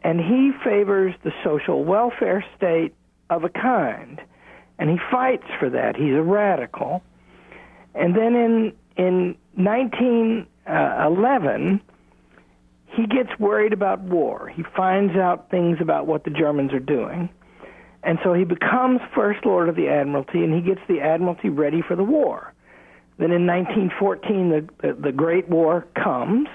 and 0.03 0.19
he 0.19 0.51
favors 0.63 1.13
the 1.23 1.31
social 1.43 1.83
welfare 1.83 2.45
state 2.55 2.93
of 3.29 3.43
a 3.43 3.49
kind, 3.49 4.21
and 4.79 4.89
he 4.89 4.97
fights 5.11 5.47
for 5.59 5.69
that. 5.69 5.95
He's 5.95 6.13
a 6.13 6.21
radical. 6.21 7.03
And 7.93 8.15
then 8.15 8.35
in 8.35 8.73
in 8.95 9.35
1911, 9.55 10.45
uh, 10.65 11.79
he 12.95 13.05
gets 13.05 13.37
worried 13.39 13.73
about 13.73 14.01
war. 14.01 14.47
He 14.55 14.63
finds 14.75 15.15
out 15.15 15.51
things 15.51 15.77
about 15.81 16.07
what 16.07 16.23
the 16.23 16.31
Germans 16.31 16.73
are 16.73 16.79
doing. 16.79 17.29
And 18.03 18.19
so 18.23 18.33
he 18.33 18.43
becomes 18.43 19.01
First 19.13 19.45
Lord 19.45 19.69
of 19.69 19.75
the 19.75 19.89
Admiralty, 19.89 20.43
and 20.43 20.53
he 20.53 20.61
gets 20.61 20.81
the 20.87 21.01
Admiralty 21.01 21.49
ready 21.49 21.81
for 21.81 21.95
the 21.95 22.03
war. 22.03 22.53
Then 23.17 23.31
in 23.31 23.45
1914, 23.45 24.49
the, 24.49 24.87
the, 24.87 24.93
the 24.93 25.11
Great 25.11 25.49
War 25.49 25.85
comes. 25.95 26.47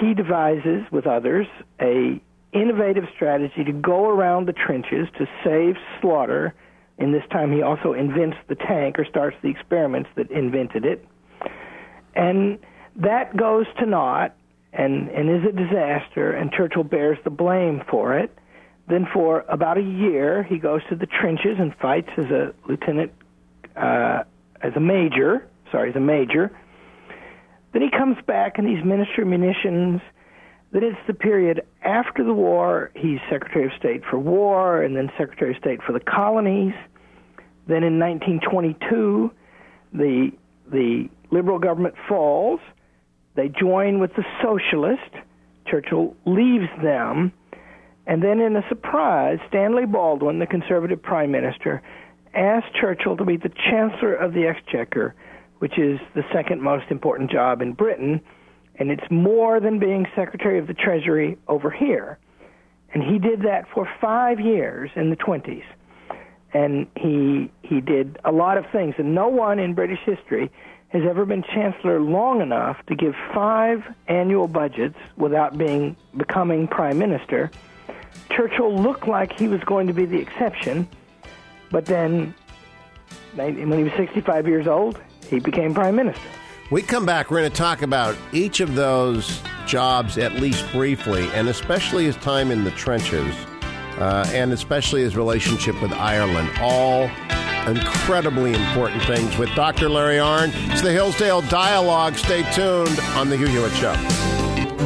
He 0.00 0.14
devises, 0.14 0.82
with 0.90 1.06
others, 1.06 1.46
a 1.80 2.20
innovative 2.54 3.04
strategy 3.14 3.64
to 3.64 3.72
go 3.72 4.08
around 4.08 4.46
the 4.46 4.52
trenches 4.52 5.08
to 5.18 5.26
save 5.44 5.76
slaughter. 6.00 6.54
And 6.98 7.12
this 7.12 7.24
time 7.30 7.52
he 7.52 7.62
also 7.62 7.92
invents 7.92 8.36
the 8.48 8.54
tank 8.54 8.98
or 8.98 9.04
starts 9.04 9.36
the 9.42 9.48
experiments 9.48 10.08
that 10.16 10.30
invented 10.30 10.84
it. 10.84 11.06
And 12.14 12.58
that 12.96 13.36
goes 13.36 13.66
to 13.80 13.86
naught 13.86 14.36
and, 14.72 15.08
and 15.08 15.30
is 15.30 15.48
a 15.48 15.52
disaster, 15.52 16.32
and 16.32 16.50
Churchill 16.52 16.84
bears 16.84 17.18
the 17.24 17.30
blame 17.30 17.82
for 17.88 18.18
it. 18.18 18.36
Then, 18.88 19.06
for 19.12 19.44
about 19.48 19.78
a 19.78 19.82
year, 19.82 20.42
he 20.42 20.58
goes 20.58 20.82
to 20.90 20.96
the 20.96 21.06
trenches 21.06 21.56
and 21.58 21.74
fights 21.76 22.10
as 22.18 22.26
a 22.26 22.52
lieutenant, 22.68 23.12
uh, 23.76 24.24
as 24.62 24.72
a 24.76 24.80
major, 24.80 25.48
sorry, 25.70 25.90
as 25.90 25.96
a 25.96 26.00
major. 26.00 26.50
Then 27.72 27.82
he 27.82 27.90
comes 27.90 28.16
back 28.26 28.58
and 28.58 28.68
he's 28.68 28.84
Minister 28.84 29.22
of 29.22 29.28
Munitions 29.28 30.00
that 30.74 30.82
it's 30.82 30.98
the 31.06 31.14
period 31.14 31.62
after 31.82 32.24
the 32.24 32.34
war. 32.34 32.90
He's 32.96 33.20
Secretary 33.30 33.66
of 33.66 33.70
State 33.78 34.02
for 34.10 34.18
War 34.18 34.82
and 34.82 34.96
then 34.96 35.08
Secretary 35.16 35.52
of 35.52 35.56
State 35.58 35.80
for 35.86 35.92
the 35.92 36.00
Colonies. 36.00 36.74
Then 37.68 37.84
in 37.84 37.98
1922, 37.98 39.30
the 39.94 40.32
the 40.70 41.08
Liberal 41.30 41.58
government 41.60 41.94
falls. 42.08 42.60
They 43.36 43.48
join 43.48 44.00
with 44.00 44.14
the 44.16 44.24
Socialist. 44.42 45.10
Churchill 45.66 46.16
leaves 46.26 46.68
them. 46.82 47.32
And 48.06 48.22
then, 48.22 48.40
in 48.40 48.56
a 48.56 48.68
surprise, 48.68 49.38
Stanley 49.48 49.86
Baldwin, 49.86 50.38
the 50.38 50.46
Conservative 50.46 51.00
Prime 51.02 51.30
Minister, 51.30 51.82
asked 52.34 52.74
Churchill 52.78 53.16
to 53.16 53.24
be 53.24 53.36
the 53.36 53.50
Chancellor 53.70 54.14
of 54.14 54.34
the 54.34 54.46
Exchequer, 54.46 55.14
which 55.60 55.78
is 55.78 56.00
the 56.14 56.22
second 56.32 56.60
most 56.60 56.90
important 56.90 57.30
job 57.30 57.62
in 57.62 57.72
Britain 57.72 58.20
and 58.76 58.90
it's 58.90 59.10
more 59.10 59.60
than 59.60 59.78
being 59.78 60.06
Secretary 60.16 60.58
of 60.58 60.66
the 60.66 60.74
Treasury 60.74 61.38
over 61.48 61.70
here. 61.70 62.18
And 62.92 63.02
he 63.02 63.18
did 63.18 63.42
that 63.42 63.66
for 63.72 63.88
five 64.00 64.40
years 64.40 64.90
in 64.94 65.10
the 65.10 65.16
20s. 65.16 65.64
And 66.52 66.86
he, 66.96 67.50
he 67.62 67.80
did 67.80 68.18
a 68.24 68.30
lot 68.30 68.58
of 68.58 68.66
things. 68.70 68.94
And 68.98 69.14
no 69.14 69.28
one 69.28 69.58
in 69.58 69.74
British 69.74 69.98
history 70.04 70.50
has 70.90 71.02
ever 71.08 71.24
been 71.24 71.42
chancellor 71.42 72.00
long 72.00 72.40
enough 72.40 72.76
to 72.86 72.94
give 72.94 73.14
five 73.34 73.82
annual 74.06 74.46
budgets 74.46 74.96
without 75.16 75.58
being 75.58 75.96
becoming 76.16 76.68
prime 76.68 76.98
minister. 76.98 77.50
Churchill 78.30 78.72
looked 78.72 79.08
like 79.08 79.32
he 79.32 79.48
was 79.48 79.60
going 79.64 79.88
to 79.88 79.92
be 79.92 80.06
the 80.06 80.18
exception, 80.18 80.88
but 81.72 81.84
then 81.86 82.32
when 83.34 83.76
he 83.76 83.82
was 83.82 83.92
65 83.94 84.46
years 84.46 84.68
old, 84.68 85.00
he 85.28 85.40
became 85.40 85.74
prime 85.74 85.96
minister. 85.96 86.22
We 86.70 86.80
come 86.80 87.04
back, 87.04 87.30
we're 87.30 87.40
going 87.40 87.50
to 87.50 87.56
talk 87.56 87.82
about 87.82 88.16
each 88.32 88.60
of 88.60 88.74
those 88.74 89.42
jobs 89.66 90.16
at 90.16 90.34
least 90.34 90.64
briefly, 90.72 91.28
and 91.32 91.48
especially 91.48 92.04
his 92.06 92.16
time 92.16 92.50
in 92.50 92.64
the 92.64 92.70
trenches, 92.70 93.34
uh, 93.98 94.28
and 94.32 94.50
especially 94.50 95.02
his 95.02 95.14
relationship 95.14 95.80
with 95.82 95.92
Ireland. 95.92 96.50
All 96.60 97.10
incredibly 97.66 98.54
important 98.54 99.02
things 99.04 99.36
with 99.36 99.54
Dr. 99.54 99.90
Larry 99.90 100.16
Arnn. 100.16 100.52
It's 100.70 100.80
the 100.80 100.92
Hillsdale 100.92 101.42
Dialogue. 101.42 102.14
Stay 102.16 102.42
tuned 102.52 102.98
on 103.14 103.28
The 103.28 103.36
Hugh 103.36 103.46
Hewitt 103.46 103.72
Show. 103.72 103.94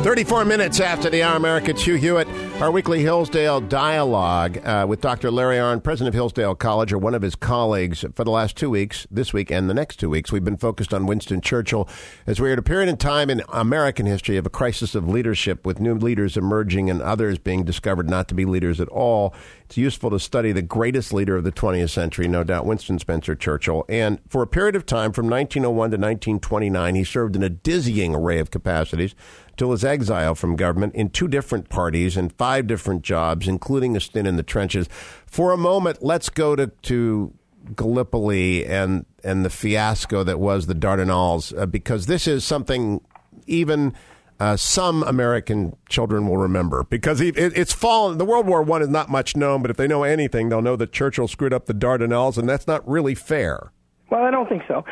34 0.03 0.45
minutes 0.45 0.81
after 0.81 1.09
the 1.11 1.23
hour, 1.23 1.37
America, 1.37 1.71
it's 1.71 1.83
Hugh 1.83 1.95
Hewitt. 1.95 2.29
Our 2.61 2.73
weekly 2.73 3.03
Hillsdale 3.03 3.61
dialogue 3.61 4.59
uh, 4.67 4.85
with 4.89 5.01
Dr. 5.01 5.31
Larry 5.31 5.59
Arnn, 5.59 5.81
president 5.81 6.09
of 6.09 6.15
Hillsdale 6.15 6.57
College, 6.57 6.93
or 6.93 6.99
one 6.99 7.15
of 7.15 7.23
his 7.23 7.37
colleagues 7.37 8.05
for 8.17 8.25
the 8.25 8.33
last 8.33 8.57
two 8.57 8.69
weeks, 8.69 9.07
this 9.13 9.33
week 9.33 9.53
and 9.53 9.71
the 9.71 9.75
next 9.75 10.01
two 10.01 10.11
weeks. 10.11 10.33
We've 10.33 10.43
been 10.43 10.57
focused 10.57 10.93
on 10.93 11.07
Winston 11.07 11.41
Churchill 11.41 11.89
as 12.27 12.41
we're 12.41 12.55
at 12.55 12.59
a 12.59 12.63
period 12.63 12.89
in 12.89 12.97
time 12.97 13.31
in 13.31 13.43
American 13.51 14.07
history 14.07 14.39
of 14.39 14.45
a 14.45 14.51
crisis 14.51 14.97
of 14.97 15.09
leadership 15.09 15.65
with 15.65 15.79
new 15.79 15.95
leaders 15.95 16.37
emerging 16.37 16.91
and 16.91 17.01
others 17.01 17.39
being 17.39 17.63
discovered 17.63 18.11
not 18.11 18.27
to 18.27 18.35
be 18.35 18.45
leaders 18.45 18.81
at 18.81 18.89
all. 18.89 19.33
It's 19.67 19.77
useful 19.77 20.11
to 20.11 20.19
study 20.19 20.51
the 20.51 20.61
greatest 20.61 21.13
leader 21.13 21.37
of 21.37 21.45
the 21.45 21.53
20th 21.53 21.91
century, 21.91 22.27
no 22.27 22.43
doubt, 22.43 22.67
Winston 22.67 22.99
Spencer 22.99 23.37
Churchill. 23.37 23.85
And 23.89 24.19
for 24.29 24.43
a 24.43 24.49
period 24.49 24.75
of 24.75 24.85
time 24.85 25.13
from 25.13 25.29
1901 25.29 25.91
to 25.91 25.97
1929, 25.97 26.95
he 26.97 27.05
served 27.05 27.37
in 27.37 27.45
a 27.45 27.49
dizzying 27.49 28.17
array 28.17 28.41
of 28.41 28.51
capacities 28.51 29.15
till 29.59 29.73
his 29.73 29.85
exile 29.85 30.35
from 30.35 30.57
government 30.57 30.95
in 30.95 31.11
two 31.11 31.29
different 31.29 31.69
parties 31.69 32.17
and 32.17 32.33
five 32.33 32.67
different 32.67 33.03
jobs, 33.03 33.47
including 33.47 33.97
a 33.97 34.01
stint 34.01 34.27
in 34.27 34.37
the 34.37 34.43
trenches. 34.43 34.89
For 35.27 35.53
a 35.53 35.59
moment, 35.59 36.03
let's 36.03 36.31
go 36.31 36.57
to, 36.57 36.69
to 36.69 37.35
Gallipoli 37.75 38.65
and 38.65 39.05
and 39.25 39.45
the 39.45 39.51
fiasco 39.51 40.23
that 40.25 40.39
was 40.39 40.67
the 40.67 40.75
Dardanelles, 40.75 41.57
uh, 41.59 41.67
because 41.67 42.07
this 42.07 42.27
is 42.27 42.45
something 42.45 43.01
even 43.47 43.93
uh, 44.41 44.57
some 44.57 45.03
American 45.03 45.77
children 45.89 46.29
will 46.29 46.37
remember 46.37 46.85
because 46.85 47.21
it, 47.21 47.37
it's 47.37 47.73
fallen. 47.73 48.19
The 48.19 48.25
World 48.25 48.47
War 48.47 48.63
One 48.63 48.83
is 48.83 48.89
not 48.89 49.11
much 49.11 49.37
known, 49.37 49.61
but 49.63 49.71
if 49.71 49.77
they 49.77 49.89
know 49.89 50.05
anything, 50.05 50.49
they'll 50.49 50.63
know 50.63 50.77
that 50.77 50.93
Churchill 50.93 51.29
screwed 51.29 51.53
up 51.53 51.67
the 51.67 51.75
Dardanelles, 51.75 52.39
and 52.39 52.49
that's 52.49 52.67
not 52.67 52.89
really 52.89 53.15
fair. 53.15 53.73
Well, 54.11 54.23
I 54.23 54.31
don't 54.31 54.49
think 54.49 54.63
so. 54.69 54.85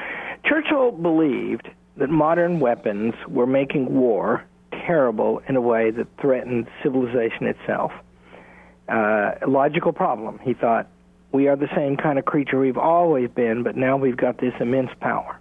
Churchill 0.44 0.92
believed 0.92 1.68
that 1.96 2.10
modern 2.10 2.60
weapons 2.60 3.14
were 3.28 3.46
making 3.46 3.94
war 3.94 4.44
terrible 4.70 5.40
in 5.48 5.56
a 5.56 5.60
way 5.60 5.90
that 5.90 6.06
threatened 6.20 6.66
civilization 6.82 7.46
itself. 7.46 7.92
Uh, 8.88 9.32
logical 9.46 9.92
problem. 9.92 10.38
He 10.42 10.54
thought, 10.54 10.88
we 11.32 11.48
are 11.48 11.56
the 11.56 11.68
same 11.74 11.96
kind 11.96 12.18
of 12.18 12.24
creature 12.24 12.58
we've 12.58 12.78
always 12.78 13.28
been, 13.30 13.62
but 13.62 13.76
now 13.76 13.96
we've 13.96 14.16
got 14.16 14.38
this 14.38 14.54
immense 14.60 14.90
power. 15.00 15.38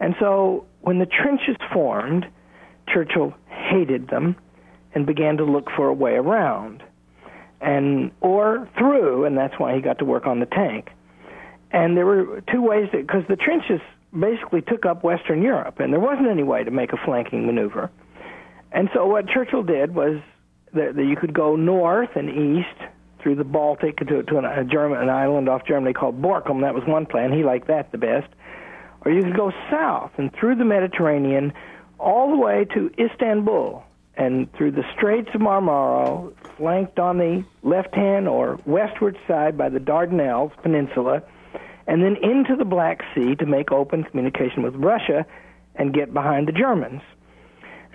And 0.00 0.14
so 0.20 0.66
when 0.80 0.98
the 0.98 1.06
trenches 1.06 1.56
formed, 1.72 2.26
Churchill 2.92 3.34
hated 3.48 4.08
them 4.08 4.36
and 4.94 5.06
began 5.06 5.36
to 5.36 5.44
look 5.44 5.68
for 5.76 5.88
a 5.88 5.94
way 5.94 6.12
around 6.12 6.82
and 7.60 8.10
or 8.20 8.68
through 8.76 9.24
and 9.24 9.36
that's 9.36 9.54
why 9.58 9.74
he 9.74 9.80
got 9.80 9.98
to 9.98 10.04
work 10.04 10.26
on 10.26 10.40
the 10.40 10.46
tank 10.46 10.90
and 11.72 11.96
there 11.96 12.06
were 12.06 12.42
two 12.52 12.62
ways 12.62 12.88
because 12.92 13.22
the 13.28 13.36
trenches 13.36 13.80
basically 14.18 14.60
took 14.60 14.84
up 14.84 15.02
western 15.02 15.42
europe 15.42 15.80
and 15.80 15.92
there 15.92 16.00
wasn't 16.00 16.28
any 16.28 16.42
way 16.42 16.62
to 16.64 16.70
make 16.70 16.92
a 16.92 16.96
flanking 17.04 17.46
maneuver 17.46 17.90
and 18.72 18.88
so 18.94 19.06
what 19.06 19.28
churchill 19.28 19.62
did 19.62 19.94
was 19.94 20.20
that, 20.74 20.96
that 20.96 21.04
you 21.04 21.16
could 21.16 21.32
go 21.32 21.56
north 21.56 22.10
and 22.16 22.28
east 22.30 22.90
through 23.22 23.36
the 23.36 23.44
baltic 23.44 23.96
to, 23.98 24.22
to 24.22 24.38
an, 24.38 24.44
a 24.44 24.64
german 24.64 24.98
an 25.00 25.08
island 25.08 25.48
off 25.48 25.62
germany 25.66 25.92
called 25.92 26.20
borkum. 26.20 26.62
That 26.62 26.74
was 26.74 26.84
one 26.86 27.06
plan. 27.06 27.32
He 27.32 27.42
liked 27.42 27.68
that 27.68 27.92
the 27.92 27.98
best. 27.98 28.28
Or 29.04 29.12
you 29.12 29.22
could 29.22 29.36
go 29.36 29.52
south 29.70 30.12
and 30.18 30.32
through 30.32 30.56
the 30.56 30.64
mediterranean 30.64 31.52
all 31.98 32.30
the 32.30 32.36
way 32.36 32.66
to 32.74 32.90
Istanbul 32.98 33.84
and 34.16 34.52
through 34.54 34.72
the 34.72 34.82
Straits 34.96 35.28
of 35.34 35.40
Marmara, 35.40 36.32
flanked 36.56 36.98
on 36.98 37.18
the 37.18 37.44
left 37.62 37.94
hand 37.94 38.26
or 38.28 38.58
westward 38.64 39.18
side 39.28 39.58
by 39.58 39.68
the 39.68 39.78
Dardanelles 39.78 40.52
Peninsula, 40.62 41.22
and 41.86 42.02
then 42.02 42.16
into 42.16 42.56
the 42.56 42.64
Black 42.64 43.02
Sea 43.14 43.34
to 43.36 43.46
make 43.46 43.70
open 43.70 44.04
communication 44.04 44.62
with 44.62 44.74
Russia 44.74 45.26
and 45.74 45.92
get 45.92 46.12
behind 46.14 46.48
the 46.48 46.52
Germans. 46.52 47.02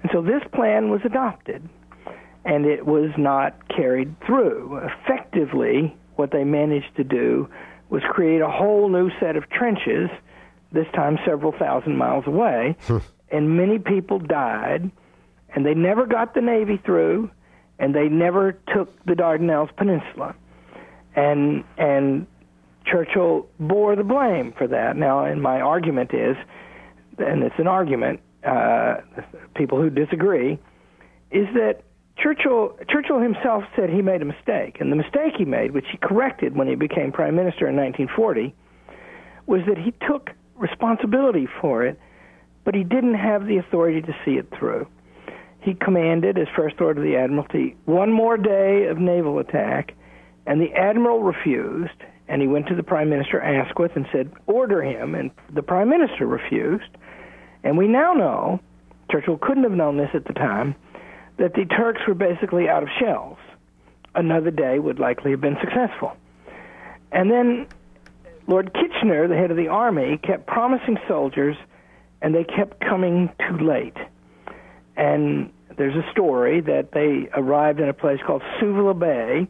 And 0.02 0.12
so 0.12 0.22
this 0.22 0.42
plan 0.54 0.90
was 0.90 1.02
adopted, 1.06 1.68
and 2.46 2.66
it 2.66 2.86
was 2.86 3.12
not 3.18 3.68
carried 3.70 4.20
through. 4.26 4.82
Effectively, 4.84 5.96
what 6.16 6.32
they 6.32 6.44
managed 6.44 6.96
to 6.98 7.04
do 7.04 7.50
was 7.90 8.02
create 8.10 8.42
a 8.42 8.50
whole 8.50 8.90
new 8.90 9.12
set 9.20 9.36
of 9.36 9.50
trenches, 9.50 10.10
this 10.72 10.88
time 10.94 11.20
several 11.26 11.52
thousand 11.52 11.98
miles 11.98 12.26
away, 12.26 12.76
hmm. 12.84 12.98
and 13.30 13.58
many 13.58 13.78
people 13.78 14.18
died, 14.18 14.90
and 15.54 15.66
they 15.66 15.74
never 15.74 16.06
got 16.06 16.34
the 16.34 16.42
Navy 16.42 16.82
through, 16.84 17.30
and 17.78 17.94
they 17.94 18.08
never 18.08 18.54
took 18.74 19.04
the 19.06 19.14
Dardanelles 19.14 19.76
Peninsula, 19.76 20.34
and 21.16 21.64
and 21.78 22.26
Churchill 22.86 23.48
bore 23.60 23.96
the 23.96 24.04
blame 24.04 24.54
for 24.58 24.68
that. 24.68 24.96
Now, 24.96 25.26
and 25.26 25.42
my 25.42 25.62
argument 25.62 26.14
is, 26.14 26.36
and 27.18 27.44
it's 27.44 27.60
an 27.60 27.68
argument, 27.68 28.22
uh, 28.46 28.96
people 29.56 29.82
who 29.82 29.90
disagree, 29.90 30.60
is 31.32 31.48
that 31.54 31.82
Churchill 32.18 32.78
Churchill 32.90 33.20
himself 33.20 33.64
said 33.76 33.90
he 33.90 34.02
made 34.02 34.22
a 34.22 34.26
mistake, 34.26 34.78
and 34.80 34.92
the 34.92 34.96
mistake 34.96 35.34
he 35.38 35.46
made, 35.46 35.72
which 35.72 35.86
he 35.92 35.98
corrected 35.98 36.56
when 36.56 36.68
he 36.68 36.76
became 36.76 37.12
prime 37.12 37.36
minister 37.36 37.68
in 37.68 37.76
1940, 37.76 38.54
was 39.48 39.62
that 39.68 39.78
he 39.78 39.94
took 40.08 40.32
responsibility 40.56 41.48
for 41.60 41.86
it 41.86 42.00
but 42.64 42.76
he 42.76 42.84
didn't 42.84 43.16
have 43.16 43.48
the 43.48 43.58
authority 43.58 44.02
to 44.02 44.16
see 44.26 44.32
it 44.32 44.48
through. 44.58 44.88
He 45.62 45.74
commanded, 45.74 46.38
as 46.38 46.48
First 46.56 46.76
Lord 46.80 46.98
of 46.98 47.04
the 47.04 47.16
Admiralty, 47.16 47.76
one 47.86 48.12
more 48.12 48.38
day 48.38 48.88
of 48.90 48.98
naval 48.98 49.40
attack, 49.40 49.94
and 50.48 50.60
the 50.60 50.74
Admiral 50.74 51.22
refused, 51.22 52.02
and 52.28 52.42
he 52.42 52.48
went 52.48 52.68
to 52.68 52.76
the 52.76 52.84
Prime 52.84 53.10
Minister 53.10 53.40
Asquith 53.40 53.92
and 53.96 54.08
said, 54.12 54.32
order 54.48 54.82
him, 54.82 55.14
and 55.14 55.30
the 55.54 55.62
Prime 55.62 55.90
Minister 55.90 56.26
refused. 56.26 56.90
And 57.64 57.78
we 57.78 57.88
now 57.88 58.14
know, 58.14 58.60
Churchill 59.12 59.38
couldn't 59.38 59.64
have 59.64 59.74
known 59.74 59.98
this 59.98 60.10
at 60.14 60.26
the 60.26 60.34
time, 60.34 60.76
that 61.38 61.54
the 61.54 61.66
Turks 61.66 62.02
were 62.08 62.14
basically 62.14 62.68
out 62.68 62.84
of 62.84 62.90
shells. 63.00 63.38
Another 64.14 64.52
day 64.52 64.80
would 64.80 65.00
likely 65.00 65.32
have 65.32 65.42
been 65.42 65.58
successful. 65.62 66.16
And 67.12 67.32
then 67.32 67.68
Lord 68.48 68.74
Kitchener, 68.74 69.28
the 69.28 69.36
head 69.36 69.52
of 69.52 69.58
the 69.58 69.68
army, 69.68 70.18
kept 70.18 70.48
promising 70.48 70.98
soldiers– 71.08 71.56
and 72.22 72.36
they 72.36 72.44
kept 72.44 72.80
coming 72.80 73.30
too 73.40 73.58
late. 73.58 73.98
And 74.96 75.52
there's 75.78 75.96
a 75.96 76.10
story 76.12 76.62
that 76.62 76.92
they 76.92 77.30
arrived 77.34 77.80
in 77.80 77.90
a 77.90 77.94
place 77.94 78.20
called 78.26 78.44
Suvla 78.60 78.98
Bay, 78.98 79.48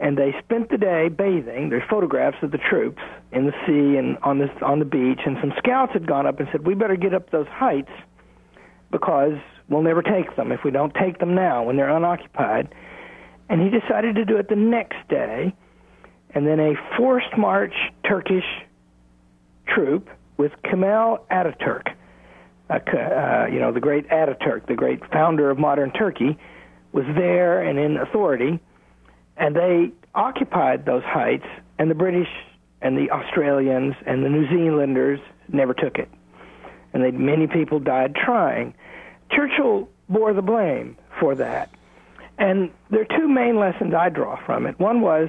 and 0.00 0.16
they 0.16 0.34
spent 0.42 0.70
the 0.70 0.78
day 0.78 1.08
bathing. 1.08 1.68
There's 1.68 1.82
photographs 1.88 2.38
of 2.42 2.50
the 2.50 2.58
troops 2.58 3.02
in 3.32 3.44
the 3.44 3.52
sea 3.66 3.98
and 3.98 4.16
on 4.22 4.38
the 4.38 4.48
on 4.64 4.78
the 4.78 4.86
beach, 4.86 5.20
and 5.26 5.36
some 5.40 5.52
scouts 5.58 5.92
had 5.92 6.06
gone 6.06 6.26
up 6.26 6.40
and 6.40 6.48
said, 6.50 6.66
"We 6.66 6.74
better 6.74 6.96
get 6.96 7.14
up 7.14 7.30
those 7.30 7.46
heights 7.48 7.90
because 8.90 9.38
we'll 9.68 9.82
never 9.82 10.02
take 10.02 10.34
them 10.36 10.52
if 10.52 10.64
we 10.64 10.70
don't 10.70 10.94
take 10.94 11.18
them 11.18 11.34
now 11.34 11.64
when 11.64 11.76
they're 11.76 11.94
unoccupied." 11.94 12.74
And 13.50 13.60
he 13.60 13.68
decided 13.68 14.14
to 14.14 14.24
do 14.24 14.38
it 14.38 14.48
the 14.48 14.56
next 14.56 15.06
day, 15.08 15.54
and 16.34 16.46
then 16.46 16.58
a 16.60 16.74
forced 16.96 17.36
march 17.36 17.74
Turkish 18.02 18.46
troop 19.66 20.08
with 20.38 20.52
Kemal 20.62 21.26
Ataturk. 21.30 21.88
Uh, 22.70 22.74
uh, 22.74 23.46
you 23.52 23.58
know, 23.58 23.72
the 23.72 23.80
great 23.80 24.08
Ataturk, 24.08 24.66
the 24.66 24.76
great 24.76 25.04
founder 25.12 25.50
of 25.50 25.58
modern 25.58 25.90
Turkey, 25.90 26.38
was 26.92 27.04
there 27.16 27.62
and 27.62 27.78
in 27.78 27.96
authority, 27.98 28.60
and 29.40 29.56
they 29.56 29.90
occupied 30.14 30.86
those 30.86 31.02
heights, 31.02 31.46
and 31.78 31.90
the 31.90 31.96
British 31.96 32.28
and 32.80 32.96
the 32.96 33.10
Australians 33.10 33.94
and 34.06 34.24
the 34.24 34.28
New 34.28 34.48
Zealanders 34.48 35.18
never 35.52 35.74
took 35.74 35.98
it. 35.98 36.08
And 36.92 37.02
they, 37.02 37.10
many 37.10 37.46
people 37.48 37.80
died 37.80 38.14
trying. 38.14 38.74
Churchill 39.30 39.88
bore 40.08 40.32
the 40.32 40.42
blame 40.42 40.96
for 41.18 41.34
that. 41.34 41.70
And 42.38 42.70
there 42.90 43.02
are 43.02 43.18
two 43.18 43.28
main 43.28 43.58
lessons 43.58 43.94
I 43.94 44.08
draw 44.08 44.36
from 44.46 44.66
it. 44.66 44.78
One 44.78 45.00
was 45.00 45.28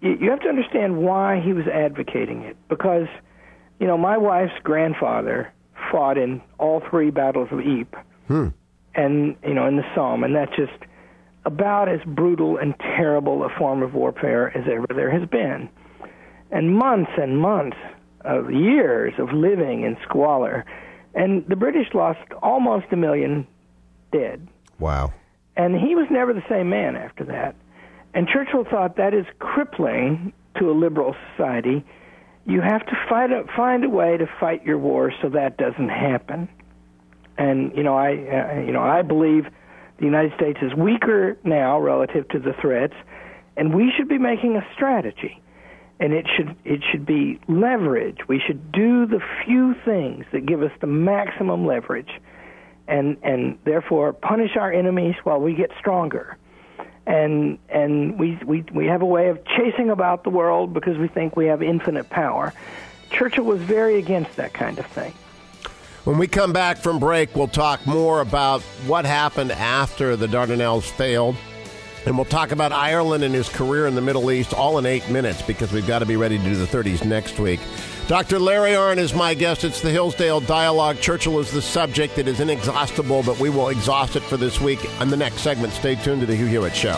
you 0.00 0.30
have 0.30 0.40
to 0.40 0.48
understand 0.48 0.98
why 0.98 1.40
he 1.40 1.52
was 1.52 1.66
advocating 1.66 2.42
it, 2.42 2.56
because– 2.68 3.08
you 3.78 3.86
know, 3.86 3.96
my 3.96 4.16
wife's 4.16 4.58
grandfather 4.62 5.52
fought 5.90 6.18
in 6.18 6.42
all 6.58 6.82
three 6.90 7.10
battles 7.10 7.48
of 7.52 7.60
Ypres, 7.60 8.04
hmm. 8.26 8.48
and 8.94 9.36
you 9.44 9.54
know, 9.54 9.66
in 9.66 9.76
the 9.76 9.84
Somme, 9.94 10.24
and 10.24 10.34
that 10.34 10.50
just 10.50 10.72
about 11.44 11.88
as 11.88 12.00
brutal 12.06 12.56
and 12.58 12.74
terrible 12.78 13.44
a 13.44 13.48
form 13.58 13.82
of 13.82 13.94
warfare 13.94 14.56
as 14.56 14.64
ever 14.70 14.86
there 14.94 15.10
has 15.10 15.28
been. 15.28 15.68
And 16.50 16.74
months 16.74 17.10
and 17.16 17.38
months 17.38 17.76
of 18.22 18.50
years 18.50 19.14
of 19.18 19.32
living 19.32 19.82
in 19.82 19.96
squalor, 20.02 20.64
and 21.14 21.46
the 21.46 21.56
British 21.56 21.88
lost 21.94 22.20
almost 22.42 22.86
a 22.90 22.96
million 22.96 23.46
dead. 24.12 24.46
Wow. 24.78 25.12
And 25.56 25.74
he 25.74 25.94
was 25.94 26.06
never 26.10 26.32
the 26.32 26.44
same 26.48 26.70
man 26.70 26.96
after 26.96 27.24
that. 27.24 27.56
And 28.14 28.28
Churchill 28.28 28.64
thought 28.64 28.96
that 28.96 29.14
is 29.14 29.26
crippling 29.38 30.32
to 30.58 30.70
a 30.70 30.72
liberal 30.72 31.14
society 31.30 31.84
you 32.48 32.62
have 32.62 32.84
to 32.86 32.96
fight 33.08 33.30
a, 33.30 33.44
find 33.54 33.84
a 33.84 33.90
way 33.90 34.16
to 34.16 34.26
fight 34.40 34.64
your 34.64 34.78
war 34.78 35.12
so 35.20 35.28
that 35.28 35.58
doesn't 35.58 35.90
happen. 35.90 36.48
And 37.36 37.76
you 37.76 37.82
know, 37.82 37.94
I 37.94 38.12
uh, 38.12 38.60
you 38.62 38.72
know, 38.72 38.80
I 38.80 39.02
believe 39.02 39.44
the 39.98 40.04
United 40.04 40.34
States 40.34 40.58
is 40.62 40.74
weaker 40.74 41.36
now 41.44 41.80
relative 41.80 42.28
to 42.28 42.38
the 42.38 42.52
threats, 42.60 42.94
and 43.56 43.74
we 43.74 43.92
should 43.96 44.08
be 44.08 44.18
making 44.18 44.56
a 44.56 44.66
strategy. 44.74 45.42
And 46.00 46.12
it 46.12 46.26
should 46.36 46.54
it 46.64 46.80
should 46.92 47.04
be 47.04 47.40
leverage. 47.48 48.28
We 48.28 48.40
should 48.46 48.70
do 48.70 49.06
the 49.06 49.20
few 49.44 49.74
things 49.84 50.26
that 50.30 50.46
give 50.46 50.62
us 50.62 50.70
the 50.80 50.86
maximum 50.86 51.66
leverage, 51.66 52.20
and 52.86 53.16
and 53.24 53.58
therefore 53.64 54.12
punish 54.12 54.56
our 54.56 54.72
enemies 54.72 55.16
while 55.24 55.40
we 55.40 55.54
get 55.54 55.72
stronger 55.78 56.38
and 57.08 57.58
and 57.70 58.18
we 58.18 58.38
we 58.44 58.64
we 58.72 58.86
have 58.86 59.00
a 59.00 59.06
way 59.06 59.30
of 59.30 59.40
chasing 59.44 59.88
about 59.88 60.24
the 60.24 60.30
world 60.30 60.74
because 60.74 60.98
we 60.98 61.08
think 61.08 61.34
we 61.34 61.46
have 61.46 61.62
infinite 61.62 62.10
power. 62.10 62.52
Churchill 63.10 63.44
was 63.44 63.60
very 63.62 63.98
against 63.98 64.36
that 64.36 64.52
kind 64.52 64.78
of 64.78 64.86
thing. 64.86 65.14
When 66.08 66.16
we 66.16 66.26
come 66.26 66.54
back 66.54 66.78
from 66.78 66.98
break, 66.98 67.36
we'll 67.36 67.48
talk 67.48 67.86
more 67.86 68.22
about 68.22 68.62
what 68.86 69.04
happened 69.04 69.52
after 69.52 70.16
the 70.16 70.26
Dardanelles 70.26 70.84
failed. 70.84 71.36
And 72.06 72.16
we'll 72.16 72.24
talk 72.24 72.50
about 72.50 72.72
Ireland 72.72 73.24
and 73.24 73.34
his 73.34 73.50
career 73.50 73.86
in 73.86 73.94
the 73.94 74.00
Middle 74.00 74.30
East 74.30 74.54
all 74.54 74.78
in 74.78 74.86
eight 74.86 75.06
minutes 75.10 75.42
because 75.42 75.70
we've 75.70 75.86
got 75.86 75.98
to 75.98 76.06
be 76.06 76.16
ready 76.16 76.38
to 76.38 76.44
do 76.44 76.54
the 76.54 76.64
30s 76.64 77.04
next 77.04 77.38
week. 77.38 77.60
Dr. 78.08 78.38
Larry 78.38 78.70
Arnn 78.70 78.96
is 78.96 79.12
my 79.12 79.34
guest. 79.34 79.64
It's 79.64 79.82
the 79.82 79.90
Hillsdale 79.90 80.40
Dialogue. 80.40 80.98
Churchill 80.98 81.40
is 81.40 81.50
the 81.50 81.60
subject. 81.60 82.16
It 82.16 82.26
is 82.26 82.40
inexhaustible, 82.40 83.22
but 83.22 83.38
we 83.38 83.50
will 83.50 83.68
exhaust 83.68 84.16
it 84.16 84.22
for 84.22 84.38
this 84.38 84.62
week. 84.62 84.78
On 84.98 85.10
the 85.10 85.16
next 85.18 85.42
segment, 85.42 85.74
stay 85.74 85.94
tuned 85.94 86.22
to 86.22 86.26
the 86.26 86.34
Hugh 86.34 86.46
Hewitt 86.46 86.74
Show. 86.74 86.94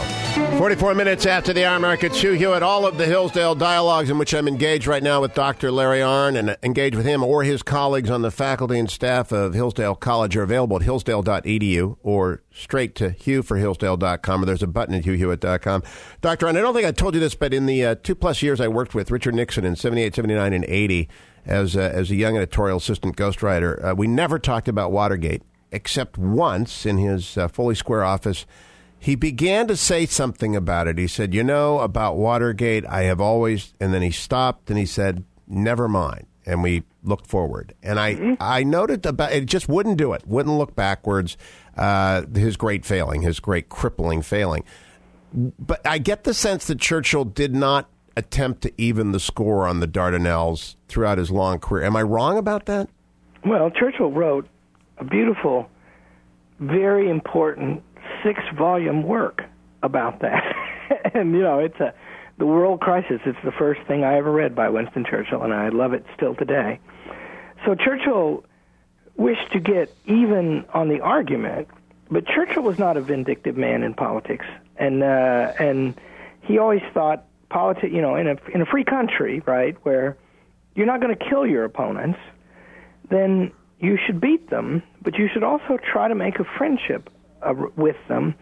44 0.58 0.94
minutes 0.94 1.26
after 1.26 1.52
the 1.52 1.64
hour 1.64 1.80
mark, 1.80 2.04
it's 2.04 2.20
Hugh 2.20 2.34
Hewitt. 2.34 2.62
All 2.62 2.86
of 2.86 2.96
the 2.96 3.06
Hillsdale 3.06 3.56
Dialogues 3.56 4.08
in 4.08 4.18
which 4.18 4.32
I'm 4.32 4.46
engaged 4.46 4.86
right 4.86 5.02
now 5.02 5.20
with 5.20 5.34
Dr. 5.34 5.72
Larry 5.72 5.98
Arnn 5.98 6.38
and 6.38 6.56
engage 6.62 6.94
with 6.94 7.06
him 7.06 7.24
or 7.24 7.42
his 7.42 7.64
colleagues 7.64 8.08
on 8.08 8.22
the 8.22 8.30
faculty 8.30 8.78
and 8.78 8.88
staff 8.88 9.32
of 9.32 9.52
Hillsdale 9.52 9.96
College 9.96 10.36
are 10.36 10.44
available 10.44 10.76
at 10.76 10.82
hillsdale.edu 10.82 11.96
or 12.04 12.44
straight 12.52 12.94
to 12.96 13.10
Hugh 13.10 13.42
for 13.42 13.56
hughforhillsdale.com 13.56 14.42
or 14.42 14.46
there's 14.46 14.62
a 14.62 14.66
button 14.66 14.94
at 14.94 15.04
hughhewitt.com. 15.04 15.82
Dr. 16.20 16.46
Arnn, 16.46 16.56
I 16.56 16.60
don't 16.60 16.74
think 16.74 16.86
I 16.86 16.92
told 16.92 17.14
you 17.14 17.20
this, 17.20 17.34
but 17.34 17.54
in 17.54 17.66
the 17.66 17.84
uh, 17.84 17.94
two 18.02 18.14
plus 18.14 18.42
years 18.42 18.60
I 18.60 18.68
worked 18.68 18.94
with 18.94 19.10
Richard 19.10 19.34
Nixon 19.34 19.64
in 19.64 19.76
78, 19.76 20.14
79, 20.14 20.52
and 20.52 20.64
80, 20.64 21.08
as 21.46 21.76
a, 21.76 21.94
as 21.94 22.10
a 22.10 22.16
young 22.16 22.36
editorial 22.36 22.78
assistant 22.78 23.16
ghostwriter. 23.16 23.84
Uh, 23.84 23.94
we 23.94 24.06
never 24.06 24.38
talked 24.38 24.68
about 24.68 24.92
Watergate, 24.92 25.42
except 25.72 26.18
once 26.18 26.86
in 26.86 26.98
his 26.98 27.36
uh, 27.36 27.48
Foley 27.48 27.74
Square 27.74 28.04
office. 28.04 28.46
He 28.98 29.14
began 29.14 29.66
to 29.68 29.76
say 29.76 30.04
something 30.06 30.54
about 30.54 30.86
it. 30.86 30.98
He 30.98 31.06
said, 31.06 31.32
"You 31.32 31.42
know 31.42 31.78
about 31.78 32.16
Watergate, 32.16 32.84
I 32.86 33.04
have 33.04 33.20
always," 33.20 33.72
and 33.80 33.94
then 33.94 34.02
he 34.02 34.10
stopped 34.10 34.68
and 34.68 34.78
he 34.78 34.84
said, 34.84 35.24
"Never 35.48 35.88
mind." 35.88 36.26
And 36.44 36.62
we 36.62 36.82
looked 37.02 37.26
forward, 37.26 37.74
and 37.82 37.98
I 37.98 38.14
mm-hmm. 38.14 38.34
I 38.40 38.62
noted 38.62 39.06
about 39.06 39.32
it 39.32 39.46
just 39.46 39.68
wouldn't 39.68 39.96
do 39.96 40.12
it, 40.12 40.26
wouldn't 40.26 40.58
look 40.58 40.76
backwards. 40.76 41.38
Uh, 41.80 42.26
his 42.34 42.58
great 42.58 42.84
failing, 42.84 43.22
his 43.22 43.40
great 43.40 43.70
crippling 43.70 44.20
failing. 44.20 44.62
But 45.32 45.80
I 45.86 45.98
get 45.98 46.24
the 46.24 46.34
sense 46.34 46.66
that 46.66 46.78
Churchill 46.78 47.24
did 47.24 47.54
not 47.54 47.88
attempt 48.16 48.62
to 48.62 48.72
even 48.76 49.12
the 49.12 49.20
score 49.20 49.66
on 49.66 49.80
the 49.80 49.88
Dardanelles 49.88 50.76
throughout 50.88 51.16
his 51.16 51.30
long 51.30 51.58
career. 51.58 51.84
Am 51.84 51.96
I 51.96 52.02
wrong 52.02 52.36
about 52.36 52.66
that? 52.66 52.90
Well, 53.46 53.70
Churchill 53.70 54.12
wrote 54.12 54.46
a 54.98 55.04
beautiful, 55.04 55.70
very 56.58 57.08
important 57.08 57.82
six 58.22 58.40
volume 58.58 59.02
work 59.02 59.40
about 59.82 60.20
that. 60.20 60.54
and, 61.14 61.32
you 61.32 61.40
know, 61.40 61.60
it's 61.60 61.80
a 61.80 61.94
the 62.40 62.46
world 62.46 62.80
crisis. 62.80 63.20
It's 63.26 63.38
the 63.44 63.52
first 63.52 63.80
thing 63.86 64.02
I 64.02 64.16
ever 64.16 64.32
read 64.32 64.54
by 64.54 64.70
Winston 64.70 65.04
Churchill, 65.08 65.42
and 65.42 65.52
I 65.52 65.68
love 65.68 65.92
it 65.92 66.04
still 66.16 66.34
today. 66.34 66.80
So 67.64 67.74
Churchill 67.74 68.44
wished 69.16 69.52
to 69.52 69.60
get 69.60 69.94
even 70.06 70.64
on 70.72 70.88
the 70.88 71.00
argument, 71.00 71.68
but 72.10 72.26
Churchill 72.26 72.62
was 72.62 72.78
not 72.78 72.96
a 72.96 73.02
vindictive 73.02 73.56
man 73.56 73.82
in 73.82 73.94
politics, 73.94 74.46
and 74.76 75.02
uh, 75.02 75.52
and 75.58 75.94
he 76.42 76.58
always 76.58 76.82
thought 76.92 77.24
politi- 77.50 77.92
you 77.92 78.00
know, 78.00 78.16
in 78.16 78.26
a 78.26 78.36
in 78.54 78.60
a 78.60 78.66
free 78.66 78.84
country, 78.84 79.42
right, 79.46 79.76
where 79.84 80.16
you're 80.74 80.86
not 80.86 81.00
going 81.00 81.16
to 81.16 81.24
kill 81.28 81.46
your 81.46 81.64
opponents, 81.64 82.18
then 83.10 83.52
you 83.78 83.98
should 84.06 84.20
beat 84.20 84.50
them, 84.50 84.82
but 85.02 85.16
you 85.16 85.28
should 85.32 85.42
also 85.42 85.78
try 85.92 86.08
to 86.08 86.14
make 86.14 86.38
a 86.38 86.44
friendship 86.58 87.10
uh, 87.42 87.54
with 87.76 87.96
them 88.08 88.34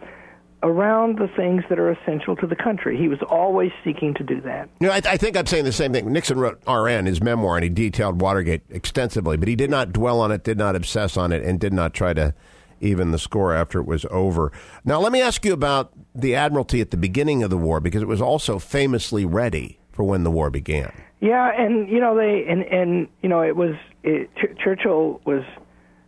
around 0.61 1.17
the 1.17 1.27
things 1.27 1.63
that 1.69 1.79
are 1.79 1.89
essential 1.89 2.35
to 2.35 2.45
the 2.45 2.55
country. 2.55 2.97
He 2.97 3.07
was 3.07 3.19
always 3.29 3.71
seeking 3.83 4.13
to 4.15 4.23
do 4.23 4.41
that. 4.41 4.69
You 4.79 4.87
know, 4.87 4.93
I, 4.93 5.01
I, 5.05 5.17
think 5.17 5.37
I'm 5.37 5.45
saying 5.45 5.63
the 5.63 5.71
same 5.71 5.93
thing. 5.93 6.11
Nixon 6.11 6.39
wrote 6.39 6.61
RN, 6.67 7.05
his 7.05 7.21
memoir, 7.21 7.55
and 7.55 7.63
he 7.63 7.69
detailed 7.69 8.21
Watergate 8.21 8.63
extensively, 8.69 9.37
but 9.37 9.47
he 9.47 9.55
did 9.55 9.69
not 9.69 9.93
dwell 9.93 10.19
on 10.19 10.31
it, 10.31 10.43
did 10.43 10.57
not 10.57 10.75
obsess 10.75 11.15
on 11.15 11.31
it, 11.31 11.43
and 11.43 11.59
did 11.59 11.73
not 11.73 11.93
try 11.93 12.13
to 12.13 12.33
even 12.81 13.11
the 13.11 13.19
score 13.19 13.53
after 13.53 13.79
it 13.79 13.85
was 13.85 14.05
over. 14.09 14.51
Now, 14.85 14.99
let 14.99 15.11
me 15.11 15.21
ask 15.21 15.43
you 15.45 15.53
about 15.53 15.91
the 16.15 16.35
Admiralty 16.35 16.81
at 16.81 16.91
the 16.91 16.97
beginning 16.97 17.43
of 17.43 17.49
the 17.49 17.57
war 17.57 17.79
because 17.79 18.01
it 18.01 18.07
was 18.07 18.21
also 18.21 18.59
famously 18.59 19.25
ready 19.25 19.79
for 19.91 20.03
when 20.03 20.23
the 20.23 20.31
war 20.31 20.49
began. 20.49 20.91
Yeah, 21.19 21.51
and 21.57 21.89
you 21.89 21.99
know 21.99 22.15
they 22.15 22.45
and 22.47 22.63
and 22.63 23.09
you 23.21 23.27
know 23.27 23.41
it 23.41 23.57
was 23.57 23.75
it, 24.03 24.29
Ch- 24.37 24.57
Churchill 24.63 25.19
was 25.25 25.43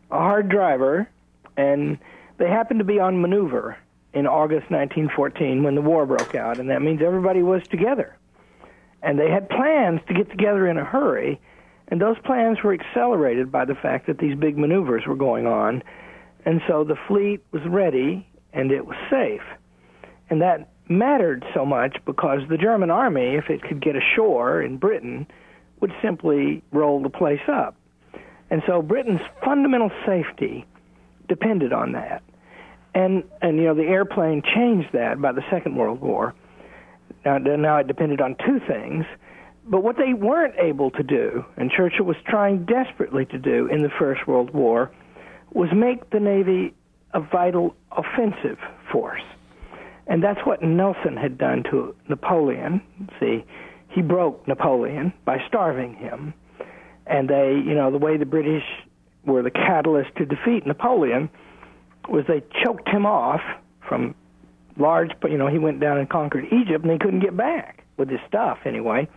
a 0.10 0.18
hard 0.18 0.48
driver, 0.48 1.10
and 1.58 1.98
they 2.38 2.48
happened 2.48 2.80
to 2.80 2.86
be 2.86 3.00
on 3.00 3.22
maneuver 3.22 3.78
in 4.14 4.28
August 4.28 4.70
1914 4.70 5.64
when 5.64 5.76
the 5.76 5.82
war 5.82 6.06
broke 6.06 6.36
out, 6.36 6.60
and 6.60 6.70
that 6.70 6.82
means 6.82 7.02
everybody 7.02 7.42
was 7.42 7.62
together, 7.70 8.18
and 9.02 9.20
they 9.20 9.30
had 9.30 9.50
plans 9.50 10.02
to 10.08 10.14
get 10.14 10.30
together 10.30 10.68
in 10.68 10.78
a 10.78 10.86
hurry, 10.86 11.40
and 11.88 12.00
those 12.00 12.18
plans 12.26 12.58
were 12.64 12.74
accelerated 12.74 13.52
by 13.52 13.66
the 13.66 13.76
fact 13.76 14.08
that 14.08 14.18
these 14.18 14.36
big 14.36 14.58
maneuvers 14.58 15.04
were 15.08 15.16
going 15.16 15.46
on 15.46 15.84
and 16.46 16.62
so 16.68 16.84
the 16.84 16.98
fleet 17.08 17.42
was 17.52 17.62
ready 17.68 18.28
and 18.54 18.72
it 18.72 18.86
was 18.86 18.98
safe. 19.10 19.42
And 20.30 20.42
that 20.42 20.70
mattered 20.90 21.46
so 21.54 21.66
much 21.66 21.98
because 22.06 22.42
the 22.50 22.58
German 22.58 22.90
army, 22.90 23.36
if 23.36 23.50
it 23.50 23.62
could 23.62 23.82
get 23.82 23.96
ashore 23.96 24.62
in 24.62 24.78
Britain, 24.78 25.28
would 25.80 25.94
simply 26.02 26.64
roll 26.72 27.02
the 27.02 27.10
place 27.10 27.42
up. 27.48 27.76
And 28.50 28.62
so 28.68 28.82
Britain's 28.82 29.22
fundamental 29.44 29.92
safety 30.06 30.66
depended 31.28 31.74
on 31.74 31.94
that. 31.94 32.24
And 32.94 33.24
and 33.42 33.58
you 33.58 33.64
know 33.64 33.76
the 33.76 33.84
airplane 33.84 34.42
changed 34.56 34.90
that 34.94 35.22
by 35.22 35.32
the 35.32 35.44
Second 35.50 35.76
World 35.76 36.02
War. 36.02 36.34
Now, 37.24 37.38
now 37.38 37.78
it 37.78 37.88
depended 37.88 38.22
on 38.22 38.36
two 38.46 38.60
things. 38.68 39.06
But 39.66 39.84
what 39.84 39.96
they 39.98 40.14
weren't 40.14 40.56
able 40.58 40.90
to 40.92 41.04
do, 41.04 41.46
and 41.56 41.70
Churchill 41.70 42.06
was 42.06 42.18
trying 42.26 42.66
desperately 42.66 43.26
to 43.26 43.38
do 43.38 43.68
in 43.68 43.84
the 43.84 43.92
First 44.00 44.28
World 44.28 44.54
War, 44.54 44.92
was 45.54 45.70
make 45.74 46.10
the 46.10 46.20
Navy 46.20 46.74
a 47.14 47.20
vital 47.20 47.76
offensive 47.92 48.58
force. 48.92 49.22
And 50.08 50.24
that's 50.24 50.40
what 50.46 50.64
Nelson 50.64 51.16
had 51.16 51.38
done 51.38 51.64
to 51.70 51.96
Napoleon. 52.10 52.82
See, 53.20 53.46
he 53.90 54.02
broke 54.02 54.48
Napoleon 54.48 55.14
by 55.26 55.38
starving 55.48 55.96
him. 55.96 56.34
And 57.06 57.30
they, 57.30 57.54
you 57.64 57.76
know, 57.76 57.92
the 57.92 57.98
way 57.98 58.18
the 58.18 58.26
British 58.26 58.64
were 59.26 59.44
the 59.44 59.52
catalyst 59.52 60.10
to 60.18 60.26
defeat 60.26 60.66
Napoleon 60.66 61.30
was 62.10 62.26
they 62.28 62.44
choked 62.64 62.88
him 62.88 63.06
off 63.06 63.42
from 63.88 64.16
large, 64.78 65.12
you 65.24 65.38
know, 65.38 65.48
he 65.48 65.60
went 65.60 65.80
down 65.80 65.98
and 65.98 66.10
conquered 66.10 66.46
Egypt 66.46 66.84
and 66.84 66.92
he 66.92 67.00
couldn't 67.00 67.20
get 67.20 67.36
back 67.36 67.84
with 67.98 68.10
his 68.10 68.20
stuff 68.28 68.60
anyway. 68.66 69.08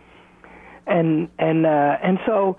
And 0.87 1.29
and 1.39 1.65
uh 1.65 1.97
and 2.03 2.19
so 2.25 2.57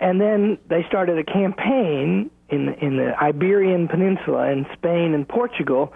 and 0.00 0.20
then 0.20 0.58
they 0.68 0.84
started 0.88 1.18
a 1.18 1.24
campaign 1.24 2.30
in 2.48 2.74
in 2.80 2.96
the 2.96 3.12
Iberian 3.20 3.88
Peninsula 3.88 4.50
in 4.50 4.66
Spain 4.74 5.14
and 5.14 5.28
Portugal, 5.28 5.92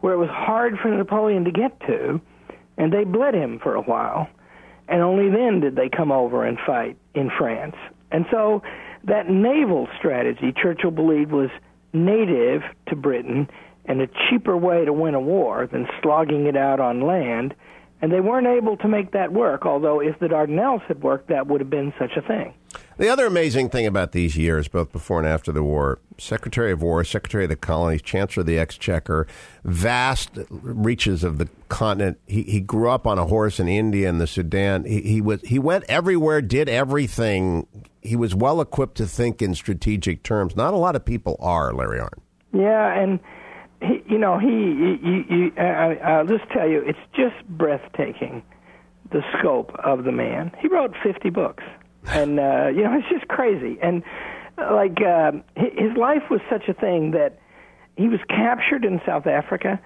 where 0.00 0.14
it 0.14 0.18
was 0.18 0.30
hard 0.30 0.78
for 0.78 0.88
Napoleon 0.88 1.44
to 1.44 1.50
get 1.50 1.78
to, 1.80 2.20
and 2.76 2.92
they 2.92 3.04
bled 3.04 3.34
him 3.34 3.58
for 3.62 3.74
a 3.74 3.82
while, 3.82 4.28
and 4.88 5.02
only 5.02 5.28
then 5.28 5.60
did 5.60 5.76
they 5.76 5.88
come 5.88 6.10
over 6.10 6.44
and 6.44 6.58
fight 6.66 6.96
in 7.14 7.30
France. 7.36 7.76
And 8.10 8.26
so 8.30 8.62
that 9.04 9.28
naval 9.28 9.88
strategy, 9.98 10.52
Churchill 10.56 10.90
believed, 10.90 11.32
was 11.32 11.50
native 11.92 12.62
to 12.88 12.96
Britain 12.96 13.48
and 13.84 14.00
a 14.00 14.08
cheaper 14.30 14.56
way 14.56 14.84
to 14.84 14.92
win 14.92 15.14
a 15.14 15.20
war 15.20 15.68
than 15.70 15.86
slogging 16.02 16.46
it 16.46 16.56
out 16.56 16.80
on 16.80 17.00
land. 17.00 17.54
And 18.00 18.12
they 18.12 18.20
weren't 18.20 18.48
able 18.48 18.76
to 18.78 18.88
make 18.88 19.12
that 19.12 19.32
work, 19.32 19.64
although 19.64 20.00
if 20.00 20.18
the 20.18 20.26
Dardanelles 20.26 20.82
had 20.86 21.02
worked, 21.02 21.28
that 21.28 21.46
would 21.46 21.60
have 21.60 21.70
been 21.70 21.92
such 21.98 22.16
a 22.16 22.22
thing. 22.22 22.54
The 22.98 23.08
other 23.08 23.26
amazing 23.26 23.70
thing 23.70 23.86
about 23.86 24.12
these 24.12 24.36
years, 24.36 24.68
both 24.68 24.92
before 24.92 25.18
and 25.18 25.28
after 25.28 25.50
the 25.50 25.62
war, 25.62 25.98
Secretary 26.18 26.72
of 26.72 26.82
War, 26.82 27.04
Secretary 27.04 27.44
of 27.44 27.50
the 27.50 27.56
Colonies, 27.56 28.02
Chancellor 28.02 28.42
of 28.42 28.46
the 28.46 28.58
Exchequer, 28.58 29.26
vast 29.64 30.30
reaches 30.50 31.24
of 31.24 31.38
the 31.38 31.48
continent. 31.68 32.18
He, 32.26 32.42
he 32.42 32.60
grew 32.60 32.90
up 32.90 33.06
on 33.06 33.18
a 33.18 33.26
horse 33.26 33.58
in 33.58 33.68
India 33.68 34.08
and 34.08 34.20
the 34.20 34.26
Sudan. 34.26 34.84
He, 34.84 35.00
he 35.00 35.20
was 35.20 35.40
he 35.42 35.58
went 35.58 35.84
everywhere, 35.88 36.42
did 36.42 36.68
everything. 36.68 37.66
He 38.02 38.16
was 38.16 38.34
well 38.34 38.60
equipped 38.60 38.96
to 38.96 39.06
think 39.06 39.40
in 39.40 39.54
strategic 39.54 40.22
terms. 40.22 40.56
Not 40.56 40.74
a 40.74 40.76
lot 40.76 40.96
of 40.96 41.04
people 41.04 41.36
are, 41.40 41.72
Larry 41.72 42.00
Arnn. 42.00 42.18
Yeah, 42.52 43.00
and 43.00 43.20
he, 43.80 44.02
you 44.12 44.18
know, 44.18 44.38
he, 44.38 44.48
you, 44.48 45.24
you, 45.30 45.52
I, 45.56 45.94
I'll 46.04 46.26
just 46.26 46.44
tell 46.50 46.68
you, 46.68 46.82
it's 46.84 46.98
just 47.14 47.46
breathtaking 47.48 48.42
the 49.10 49.22
scope 49.38 49.72
of 49.84 50.04
the 50.04 50.12
man. 50.12 50.50
He 50.60 50.68
wrote 50.68 50.94
50 51.02 51.30
books 51.30 51.62
and 52.08 52.38
uh, 52.38 52.66
you 52.74 52.82
know 52.82 52.94
it's 52.98 53.08
just 53.08 53.28
crazy. 53.28 53.78
And 53.82 54.02
uh, 54.58 54.74
like 54.74 54.98
uh, 55.00 55.32
his 55.56 55.96
life 55.96 56.22
was 56.30 56.40
such 56.50 56.68
a 56.68 56.74
thing 56.74 57.12
that 57.12 57.38
he 57.96 58.08
was 58.08 58.20
captured 58.28 58.84
in 58.84 59.00
South 59.06 59.26
Africa, 59.26 59.80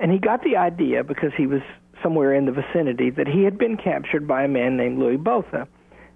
and 0.00 0.10
he 0.10 0.18
got 0.18 0.42
the 0.42 0.56
idea 0.56 1.04
because 1.04 1.30
he 1.36 1.46
was 1.46 1.60
somewhere 2.02 2.34
in 2.34 2.46
the 2.46 2.52
vicinity 2.52 3.10
that 3.10 3.28
he 3.28 3.44
had 3.44 3.56
been 3.56 3.76
captured 3.76 4.26
by 4.26 4.42
a 4.42 4.48
man 4.48 4.76
named 4.76 4.98
Louis 4.98 5.16
Botha, 5.16 5.68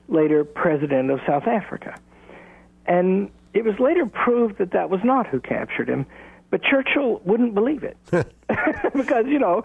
later 0.08 0.44
president 0.44 1.10
of 1.10 1.20
South 1.26 1.46
Africa. 1.46 1.98
And 2.86 3.30
it 3.54 3.64
was 3.64 3.74
later 3.78 4.06
proved 4.06 4.58
that 4.58 4.72
that 4.72 4.90
was 4.90 5.00
not 5.02 5.26
who 5.26 5.40
captured 5.40 5.88
him, 5.88 6.06
but 6.50 6.62
Churchill 6.62 7.20
wouldn't 7.24 7.54
believe 7.54 7.82
it. 7.82 7.96
because, 8.94 9.26
you 9.26 9.38
know, 9.38 9.62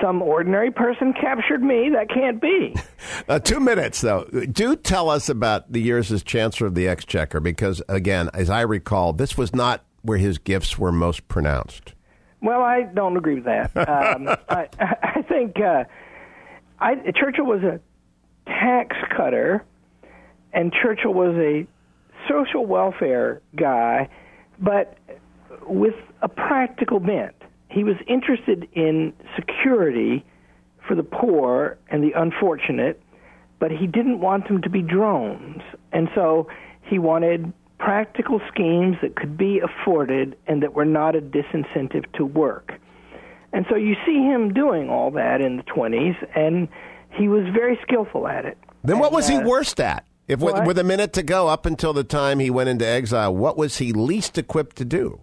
some 0.00 0.22
ordinary 0.22 0.70
person 0.70 1.12
captured 1.12 1.62
me. 1.62 1.90
That 1.90 2.08
can't 2.08 2.40
be. 2.40 2.74
Uh, 3.28 3.38
two 3.38 3.60
minutes, 3.60 4.00
though. 4.00 4.24
Do 4.24 4.76
tell 4.76 5.08
us 5.08 5.28
about 5.28 5.72
the 5.72 5.80
years 5.80 6.10
as 6.10 6.22
Chancellor 6.22 6.66
of 6.66 6.74
the 6.74 6.88
Exchequer, 6.88 7.40
because, 7.40 7.80
again, 7.88 8.28
as 8.34 8.50
I 8.50 8.62
recall, 8.62 9.12
this 9.12 9.38
was 9.38 9.54
not 9.54 9.84
where 10.02 10.18
his 10.18 10.38
gifts 10.38 10.78
were 10.78 10.92
most 10.92 11.28
pronounced. 11.28 11.94
Well, 12.42 12.62
I 12.62 12.82
don't 12.82 13.16
agree 13.16 13.36
with 13.36 13.44
that. 13.44 13.76
Um, 13.76 14.28
I, 14.48 14.68
I 14.78 15.22
think 15.22 15.60
uh, 15.60 15.84
I, 16.78 16.96
Churchill 17.14 17.46
was 17.46 17.62
a 17.62 17.80
tax 18.60 18.96
cutter 19.16 19.64
and 20.52 20.72
Churchill 20.72 21.14
was 21.14 21.34
a 21.36 21.66
social 22.28 22.66
welfare 22.66 23.40
guy, 23.56 24.08
but 24.58 24.98
with 25.62 25.94
a 26.22 26.28
practical 26.28 27.00
bent. 27.00 27.34
He 27.68 27.84
was 27.84 27.96
interested 28.08 28.68
in 28.74 29.12
security 29.36 30.24
for 30.86 30.94
the 30.94 31.02
poor 31.02 31.78
and 31.88 32.02
the 32.02 32.12
unfortunate, 32.16 33.00
but 33.58 33.70
he 33.70 33.86
didn't 33.86 34.20
want 34.20 34.48
them 34.48 34.60
to 34.62 34.70
be 34.70 34.82
drones. 34.82 35.62
And 35.92 36.08
so 36.14 36.48
he 36.82 36.98
wanted 36.98 37.52
practical 37.78 38.40
schemes 38.52 38.96
that 39.02 39.16
could 39.16 39.38
be 39.38 39.60
afforded 39.60 40.36
and 40.46 40.62
that 40.62 40.74
were 40.74 40.84
not 40.84 41.14
a 41.14 41.20
disincentive 41.20 42.12
to 42.14 42.24
work. 42.24 42.72
And 43.52 43.66
so 43.68 43.76
you 43.76 43.94
see 44.06 44.18
him 44.18 44.52
doing 44.52 44.90
all 44.90 45.10
that 45.12 45.40
in 45.40 45.56
the 45.56 45.62
20s, 45.64 46.16
and 46.36 46.68
he 47.12 47.28
was 47.28 47.44
very 47.52 47.78
skillful 47.82 48.26
at 48.26 48.44
it. 48.44 48.58
Then 48.82 48.98
what 48.98 49.12
was 49.12 49.28
And, 49.28 49.38
he 49.38 49.44
uh, 49.44 49.48
worst 49.48 49.80
at? 49.80 50.06
If 50.28 50.40
with, 50.40 50.64
with 50.64 50.78
a 50.78 50.84
minute 50.84 51.12
to 51.14 51.24
go 51.24 51.48
up 51.48 51.66
until 51.66 51.92
the 51.92 52.04
time 52.04 52.38
he 52.38 52.50
went 52.50 52.68
into 52.68 52.86
exile, 52.86 53.34
what 53.34 53.56
was 53.56 53.78
he 53.78 53.92
least 53.92 54.38
equipped 54.38 54.76
to 54.76 54.84
do? 54.84 55.20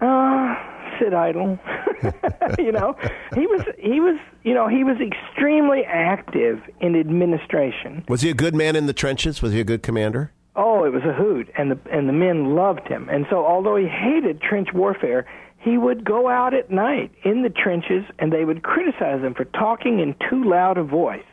Uh, 0.00 0.54
sit 1.00 1.12
idle. 1.12 1.58
you 2.58 2.72
know, 2.72 2.96
he 3.34 3.46
was 3.46 3.64
he 3.78 4.00
was 4.00 4.18
you 4.44 4.54
know 4.54 4.68
he 4.68 4.84
was 4.84 4.96
extremely 5.00 5.84
active 5.84 6.60
in 6.80 6.94
administration. 6.94 8.04
Was 8.08 8.22
he 8.22 8.30
a 8.30 8.34
good 8.34 8.54
man 8.54 8.76
in 8.76 8.86
the 8.86 8.92
trenches? 8.92 9.42
Was 9.42 9.52
he 9.52 9.60
a 9.60 9.64
good 9.64 9.82
commander? 9.82 10.32
Oh, 10.54 10.84
it 10.84 10.92
was 10.92 11.02
a 11.04 11.12
hoot, 11.12 11.50
and 11.56 11.70
the 11.70 11.78
and 11.90 12.08
the 12.08 12.12
men 12.12 12.54
loved 12.54 12.86
him. 12.86 13.08
And 13.08 13.26
so, 13.30 13.44
although 13.44 13.76
he 13.76 13.86
hated 13.86 14.40
trench 14.40 14.68
warfare, 14.74 15.26
he 15.62 15.78
would 15.78 16.04
go 16.04 16.28
out 16.28 16.54
at 16.54 16.70
night 16.70 17.12
in 17.24 17.42
the 17.42 17.50
trenches, 17.50 18.04
and 18.18 18.32
they 18.32 18.44
would 18.44 18.62
criticize 18.62 19.22
him 19.22 19.34
for 19.34 19.44
talking 19.44 20.00
in 20.00 20.14
too 20.28 20.44
loud 20.44 20.76
a 20.76 20.82
voice. 20.82 21.24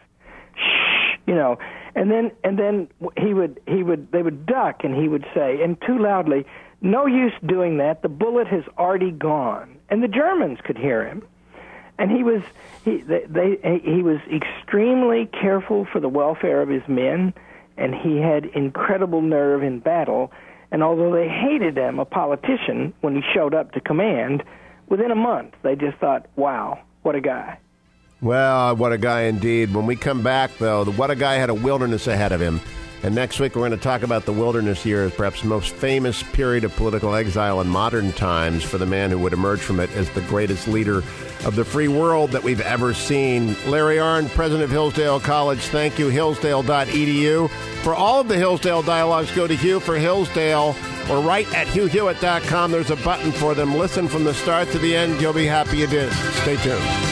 Shh, 0.56 1.18
you 1.26 1.36
know. 1.36 1.58
And 1.96 2.12
then 2.12 2.32
and 2.44 2.58
then 2.58 2.88
he 3.18 3.34
would 3.34 3.60
he 3.68 3.82
would 3.84 4.12
they 4.12 4.22
would 4.22 4.46
duck, 4.46 4.84
and 4.84 4.96
he 4.96 5.08
would 5.08 5.26
say, 5.34 5.62
and 5.64 5.76
too 5.82 5.98
loudly, 5.98 6.46
"No 6.82 7.08
use 7.08 7.34
doing 7.46 7.78
that. 7.78 8.04
The 8.04 8.10
bullet 8.10 8.48
has 8.48 8.64
already 8.78 9.12
gone." 9.12 9.78
And 9.90 10.04
the 10.04 10.08
Germans 10.08 10.60
could 10.64 10.78
hear 10.78 11.04
him 11.04 11.24
and 11.98 12.10
he 12.10 12.24
was 12.24 12.42
he 12.86 13.02
they, 13.02 13.26
they 13.28 13.82
he 13.84 14.02
was 14.02 14.20
extremely 14.32 15.26
careful 15.28 15.86
for 15.92 16.00
the 16.00 16.08
welfare 16.08 16.62
of 16.62 16.70
his 16.70 16.88
men 16.88 17.34
and 17.78 17.94
he 17.94 18.18
had 18.18 18.46
incredible 18.46 19.22
nerve 19.22 19.62
in 19.62 19.80
battle 19.80 20.32
and 20.72 20.84
although 20.84 21.12
they 21.14 21.28
hated 21.28 21.78
him 21.78 22.00
a 22.00 22.06
politician 22.06 22.94
when 23.02 23.16
he 23.16 23.22
showed 23.34 23.54
up 23.54 23.72
to 23.72 23.80
command 23.82 24.44
within 24.88 25.12
a 25.12 25.16
month 25.16 25.54
they 25.64 25.76
just 25.76 25.98
thought 25.98 26.26
wow 26.36 26.80
what 27.04 27.16
a 27.16 27.22
guy 27.22 27.58
Well, 28.22 28.76
what 28.76 28.92
a 28.92 28.98
guy 28.98 29.22
indeed. 29.24 29.74
When 29.74 29.86
we 29.86 29.96
come 29.96 30.22
back, 30.22 30.52
though, 30.60 30.84
the 30.84 30.92
what 30.92 31.10
a 31.10 31.16
guy 31.16 31.36
had 31.36 31.50
a 31.50 31.54
wilderness 31.54 32.06
ahead 32.08 32.34
of 32.34 32.42
him. 32.42 32.60
And 33.02 33.16
next 33.16 33.40
week, 33.40 33.56
we're 33.56 33.62
going 33.62 33.72
to 33.72 33.78
talk 33.78 34.04
about 34.04 34.26
the 34.26 34.34
wilderness 34.34 34.86
years, 34.86 35.14
perhaps 35.14 35.42
the 35.42 35.48
most 35.48 35.74
famous 35.74 36.22
period 36.22 36.66
of 36.66 36.76
political 36.76 37.16
exile 37.16 37.62
in 37.62 37.68
modern 37.68 38.12
times 38.12 38.64
for 38.64 38.78
the 38.78 38.86
man 38.86 39.10
who 39.10 39.18
would 39.20 39.32
emerge 39.32 39.62
from 39.62 39.80
it 39.80 39.90
as 39.96 40.10
the 40.10 40.22
greatest 40.22 40.68
leader 40.68 40.98
of 41.46 41.56
the 41.56 41.64
free 41.64 41.88
world 41.88 42.32
that 42.32 42.44
we've 42.44 42.60
ever 42.62 42.94
seen. 42.94 43.56
Larry 43.68 43.98
Arnn, 43.98 44.30
president 44.30 44.64
of 44.64 44.72
Hillsdale 44.72 45.20
College, 45.22 45.60
thank 45.60 45.98
you. 45.98 46.10
Hillsdale.edu. 46.10 47.50
For 47.84 47.96
all 47.96 48.20
of 48.20 48.28
the 48.28 48.38
Hillsdale 48.38 48.82
dialogues, 48.82 49.32
go 49.32 49.48
to 49.48 49.56
Hugh 49.56 49.80
for 49.80 49.98
Hillsdale 49.98 50.76
or 51.10 51.22
write 51.22 51.52
at 51.56 51.68
hughhewitt.com. 51.68 52.72
There's 52.72 52.92
a 52.92 52.98
button 52.98 53.32
for 53.32 53.56
them. 53.56 53.78
Listen 53.78 54.10
from 54.10 54.26
the 54.26 54.34
start 54.34 54.70
to 54.72 54.80
the 54.80 54.96
end. 54.96 55.22
You'll 55.22 55.34
be 55.34 55.46
happy 55.46 55.78
you 55.78 55.88
did. 55.88 56.12
Stay 56.12 56.58
tuned. 56.58 57.10